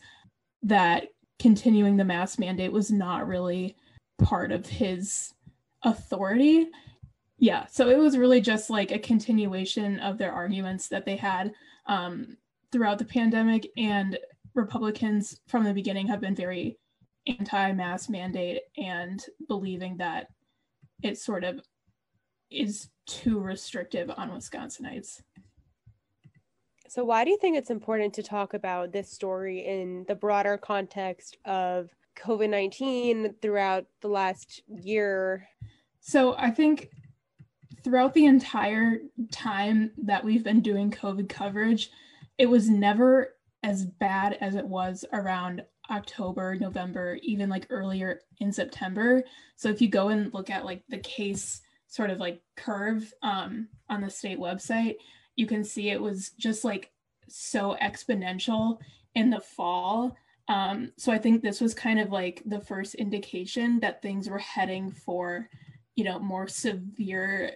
that 0.64 1.08
continuing 1.40 1.98
the 1.98 2.06
mask 2.06 2.40
mandate 2.40 2.72
was 2.72 2.92
not 2.92 3.28
really 3.28 3.76
part 4.24 4.52
of 4.52 4.66
his 4.66 5.34
authority. 5.84 6.70
Yeah, 7.38 7.66
so 7.68 7.90
it 7.90 7.98
was 7.98 8.18
really 8.18 8.40
just 8.40 8.70
like 8.70 8.92
a 8.92 9.00
continuation 9.00 10.00
of 10.00 10.18
their 10.18 10.32
arguments 10.32 10.88
that 10.88 11.06
they 11.06 11.18
had 11.18 11.54
um, 11.88 12.38
throughout 12.72 12.98
the 12.98 13.06
pandemic, 13.06 13.68
and 13.78 14.18
Republicans 14.54 15.40
from 15.48 15.64
the 15.64 15.74
beginning 15.74 16.08
have 16.08 16.22
been 16.22 16.36
very 16.36 16.78
anti-mask 17.28 18.10
mandate 18.10 18.62
and 18.78 19.24
believing 19.48 19.98
that 19.98 20.28
it 21.04 21.18
sort 21.18 21.44
of 21.44 21.60
is 22.52 22.90
too 23.06 23.40
restrictive 23.40 24.12
on 24.16 24.30
Wisconsinites. 24.30 25.22
So, 26.88 27.04
why 27.04 27.26
do 27.26 27.32
you 27.32 27.38
think 27.38 27.58
it's 27.58 27.72
important 27.72 28.14
to 28.14 28.24
talk 28.24 28.54
about 28.54 28.92
this 28.92 29.12
story 29.12 29.66
in 29.66 30.06
the 30.08 30.16
broader 30.16 30.58
context 30.58 31.38
of 31.44 31.90
COVID 32.18 32.50
19 32.50 33.36
throughout 33.42 33.86
the 34.02 34.08
last 34.08 34.62
year? 34.68 35.48
So, 36.00 36.36
I 36.38 36.52
think 36.52 36.90
throughout 37.86 38.16
the 38.16 38.26
entire 38.26 38.98
time 39.32 39.92
that 39.96 40.24
we've 40.24 40.44
been 40.44 40.60
doing 40.60 40.90
COVID 40.90 41.30
coverage, 41.30 41.92
it 42.40 42.48
was 42.48 42.68
never 42.68 43.36
as 43.62 43.86
bad 43.86 44.40
as 44.42 44.56
it 44.56 44.66
was 44.66 45.06
around 45.14 45.64
October, 45.92 46.56
November, 46.56 47.20
even 47.22 47.48
like 47.48 47.68
earlier 47.70 48.22
in 48.40 48.52
September. 48.52 49.24
So 49.56 49.70
if 49.70 49.84
you 49.84 49.88
go 49.88 50.08
and 50.10 50.34
look 50.34 50.50
at 50.50 50.66
like 50.66 50.82
the 50.90 50.98
case 50.98 51.62
sort 51.86 52.10
of 52.10 52.18
like 52.18 52.42
curve 52.58 53.14
um, 53.22 53.68
on 53.88 54.02
the 54.02 54.10
state 54.10 54.40
website, 54.40 54.96
you 55.36 55.46
can 55.46 55.64
see 55.64 55.92
it 55.92 56.02
was 56.02 56.32
just 56.32 56.66
like 56.66 56.92
so 57.28 57.78
exponential 57.84 58.80
in 59.14 59.30
the 59.30 59.40
fall. 59.40 60.16
Um, 60.48 60.92
so 60.98 61.12
I 61.12 61.20
think 61.20 61.44
this 61.44 61.62
was 61.62 61.76
kind 61.76 62.00
of 62.00 62.12
like 62.12 62.42
the 62.48 62.62
first 62.62 62.96
indication 62.96 63.80
that 63.82 64.02
things 64.02 64.28
were 64.28 64.40
heading 64.40 64.90
for, 64.90 65.48
you 65.96 66.04
know, 66.04 66.18
more 66.18 66.48
severe 66.48 67.52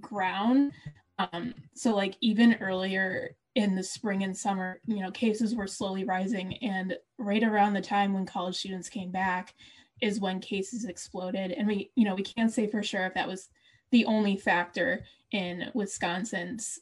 ground. 0.00 0.72
Um, 1.18 1.54
so 1.74 1.94
like 1.94 2.16
even 2.20 2.56
earlier 2.60 3.36
in 3.54 3.74
the 3.74 3.82
spring 3.82 4.22
and 4.22 4.36
summer, 4.36 4.80
you 4.86 5.00
know, 5.00 5.10
cases 5.10 5.54
were 5.54 5.66
slowly 5.66 6.04
rising. 6.04 6.56
And 6.58 6.96
right 7.18 7.42
around 7.42 7.74
the 7.74 7.80
time 7.80 8.12
when 8.12 8.26
college 8.26 8.56
students 8.56 8.88
came 8.88 9.10
back 9.10 9.54
is 10.00 10.20
when 10.20 10.40
cases 10.40 10.84
exploded. 10.84 11.52
And 11.52 11.66
we, 11.66 11.90
you 11.94 12.04
know, 12.04 12.14
we 12.14 12.22
can't 12.22 12.52
say 12.52 12.66
for 12.66 12.82
sure 12.82 13.06
if 13.06 13.14
that 13.14 13.28
was 13.28 13.48
the 13.90 14.04
only 14.04 14.36
factor 14.36 15.04
in 15.32 15.70
Wisconsin's, 15.74 16.78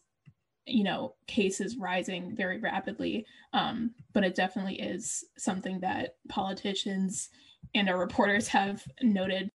you 0.66 0.85
know, 0.85 1.14
cases 1.27 1.77
rising 1.77 2.37
very 2.37 2.61
rapidly. 2.61 3.27
Um, 3.53 3.94
but 4.12 4.25
it 4.25 4.35
definitely 4.35 4.81
is 4.81 5.25
something 5.37 5.81
that 5.81 6.16
politicians 6.29 7.31
and 7.75 7.88
our 7.88 7.99
reporters 7.99 8.49
have 8.49 8.85
noted. 9.03 9.51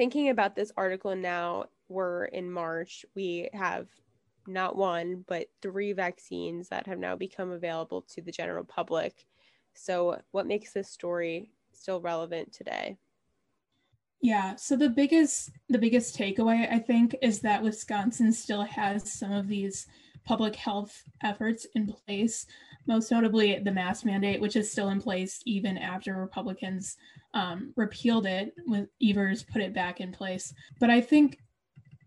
Thinking 0.00 0.30
about 0.30 0.56
this 0.56 0.72
article 0.78 1.14
now, 1.14 1.66
we're 1.90 2.24
in 2.24 2.50
March. 2.50 3.04
We 3.14 3.50
have 3.52 3.86
not 4.46 4.74
one, 4.74 5.26
but 5.28 5.48
three 5.60 5.92
vaccines 5.92 6.70
that 6.70 6.86
have 6.86 6.98
now 6.98 7.16
become 7.16 7.50
available 7.50 8.00
to 8.14 8.22
the 8.22 8.32
general 8.32 8.64
public. 8.64 9.26
So, 9.74 10.18
what 10.30 10.46
makes 10.46 10.72
this 10.72 10.88
story 10.88 11.50
still 11.74 12.00
relevant 12.00 12.50
today? 12.50 12.96
Yeah, 14.22 14.56
so 14.56 14.74
the 14.74 14.88
biggest 14.88 15.50
the 15.68 15.76
biggest 15.76 16.16
takeaway 16.16 16.66
I 16.72 16.78
think 16.78 17.14
is 17.20 17.40
that 17.40 17.62
Wisconsin 17.62 18.32
still 18.32 18.62
has 18.62 19.12
some 19.12 19.32
of 19.32 19.48
these 19.48 19.86
public 20.24 20.56
health 20.56 21.02
efforts 21.22 21.66
in 21.74 21.86
place, 21.86 22.46
most 22.90 23.12
notably 23.12 23.56
the 23.60 23.70
mask 23.70 24.04
mandate, 24.04 24.40
which 24.40 24.56
is 24.56 24.70
still 24.70 24.88
in 24.88 25.00
place 25.00 25.40
even 25.46 25.78
after 25.78 26.16
Republicans 26.16 26.96
um, 27.34 27.72
repealed 27.76 28.26
it. 28.26 28.52
With 28.66 28.88
Evers 29.00 29.44
put 29.44 29.62
it 29.62 29.72
back 29.72 30.00
in 30.00 30.10
place, 30.10 30.52
but 30.80 30.90
I 30.90 31.00
think 31.00 31.38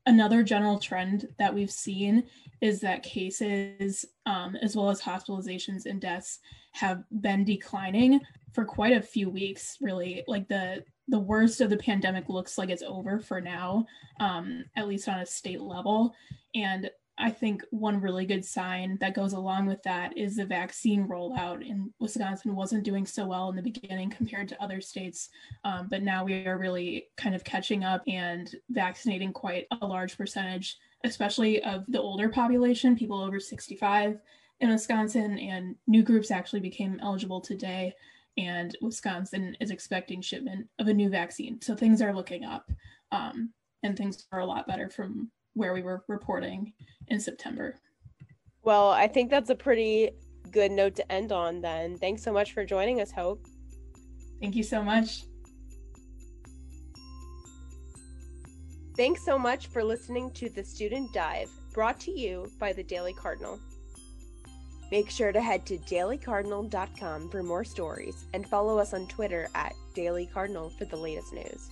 another 0.06 0.44
general 0.44 0.78
trend 0.78 1.30
that 1.40 1.54
we've 1.54 1.72
seen 1.72 2.26
is 2.60 2.82
that 2.82 3.02
cases 3.02 4.04
um, 4.26 4.58
as 4.62 4.76
well 4.76 4.90
as 4.90 5.02
hospitalizations 5.02 5.86
and 5.86 6.02
deaths 6.02 6.40
have 6.74 7.04
been 7.22 7.46
declining 7.46 8.20
for 8.52 8.66
quite 8.66 8.94
a 8.94 9.02
few 9.02 9.30
weeks 9.30 9.78
really 9.80 10.24
like 10.28 10.48
the 10.50 10.84
the 11.08 11.20
worst 11.20 11.62
of 11.62 11.70
the 11.70 11.78
pandemic 11.78 12.28
looks 12.30 12.58
like 12.58 12.70
it's 12.70 12.84
over 12.84 13.20
for 13.20 13.40
now 13.40 13.86
um, 14.20 14.66
at 14.76 14.88
least 14.88 15.08
on 15.08 15.20
a 15.20 15.26
state 15.26 15.62
level 15.62 16.14
and 16.56 16.90
I 17.18 17.30
think 17.30 17.64
one 17.70 18.02
really 18.02 18.26
good 18.26 18.44
sign 18.44 18.98
that 19.00 19.14
goes 19.14 19.34
along 19.34 19.68
with 19.68 19.84
that 19.84 20.18
is 20.18 20.36
the 20.36 20.46
vaccine 20.46 21.08
rollout. 21.08 21.70
And 21.70 21.92
Wisconsin 22.00 22.56
wasn't 22.56 22.84
doing 22.84 23.06
so 23.06 23.28
well 23.28 23.50
in 23.50 23.56
the 23.56 23.62
beginning 23.62 24.10
compared 24.10 24.50
to 24.50 24.62
other 24.62 24.82
states, 24.82 25.30
um, 25.64 25.88
but 25.90 26.02
now 26.02 26.24
we 26.24 26.48
are 26.48 26.58
really 26.58 27.08
kind 27.16 27.36
of 27.36 27.44
catching 27.44 27.84
up 27.84 28.02
and 28.08 28.54
vaccinating 28.72 29.32
quite 29.32 29.68
a 29.82 29.86
large 29.86 30.18
percentage, 30.18 30.78
especially 31.04 31.62
of 31.64 31.86
the 31.88 32.02
older 32.02 32.30
population, 32.30 32.96
people 32.96 33.22
over 33.22 33.40
65 33.40 34.20
in 34.60 34.70
Wisconsin. 34.70 35.38
And 35.38 35.76
new 35.86 36.02
groups 36.02 36.32
actually 36.32 36.62
became 36.62 37.00
eligible 37.04 37.42
today. 37.42 37.94
And 38.38 38.76
Wisconsin 38.82 39.56
is 39.60 39.70
expecting 39.70 40.22
shipment 40.22 40.68
of 40.80 40.88
a 40.88 40.94
new 40.94 41.10
vaccine. 41.10 41.62
So 41.62 41.76
things 41.76 42.02
are 42.02 42.16
looking 42.16 42.44
up 42.44 42.72
um, 43.12 43.52
and 43.84 43.96
things 43.96 44.26
are 44.32 44.40
a 44.40 44.46
lot 44.46 44.66
better 44.66 44.90
from 44.90 45.30
where 45.54 45.74
we 45.74 45.82
were 45.82 46.04
reporting 46.08 46.74
in 47.08 47.20
September. 47.20 47.80
Well, 48.64 48.90
I 48.90 49.08
think 49.08 49.30
that's 49.30 49.50
a 49.50 49.56
pretty 49.56 50.12
good 50.52 50.72
note 50.72 50.96
to 50.96 51.12
end 51.12 51.32
on 51.32 51.62
then. 51.62 51.98
Thanks 51.98 52.24
so 52.24 52.32
much 52.32 52.54
for 52.54 52.66
joining 52.66 53.02
us, 53.02 53.12
Hope. 53.12 53.46
Thank 54.42 54.56
you 54.56 54.64
so 54.64 54.82
much. 54.82 55.24
Thanks 58.96 59.26
so 59.26 59.40
much 59.40 59.68
for 59.68 59.84
listening 59.84 60.32
to 60.34 60.50
the 60.50 60.64
Student 60.64 61.12
Dive, 61.14 61.50
brought 61.74 62.00
to 62.02 62.12
you 62.12 62.52
by 62.60 62.74
the 62.74 62.84
Daily 62.84 63.14
Cardinal. 63.14 63.60
Make 64.92 65.10
sure 65.10 65.32
to 65.32 65.42
head 65.42 65.66
to 65.66 65.80
dailycardinal.com 65.80 67.30
for 67.30 67.42
more 67.42 67.64
stories 67.64 68.26
and 68.36 68.48
follow 68.48 68.78
us 68.78 68.94
on 68.94 69.08
Twitter 69.08 69.50
at 69.56 69.74
Daily 69.96 70.28
Cardinal 70.32 70.70
for 70.70 70.86
the 70.86 70.96
latest 70.96 71.34
news. 71.34 71.72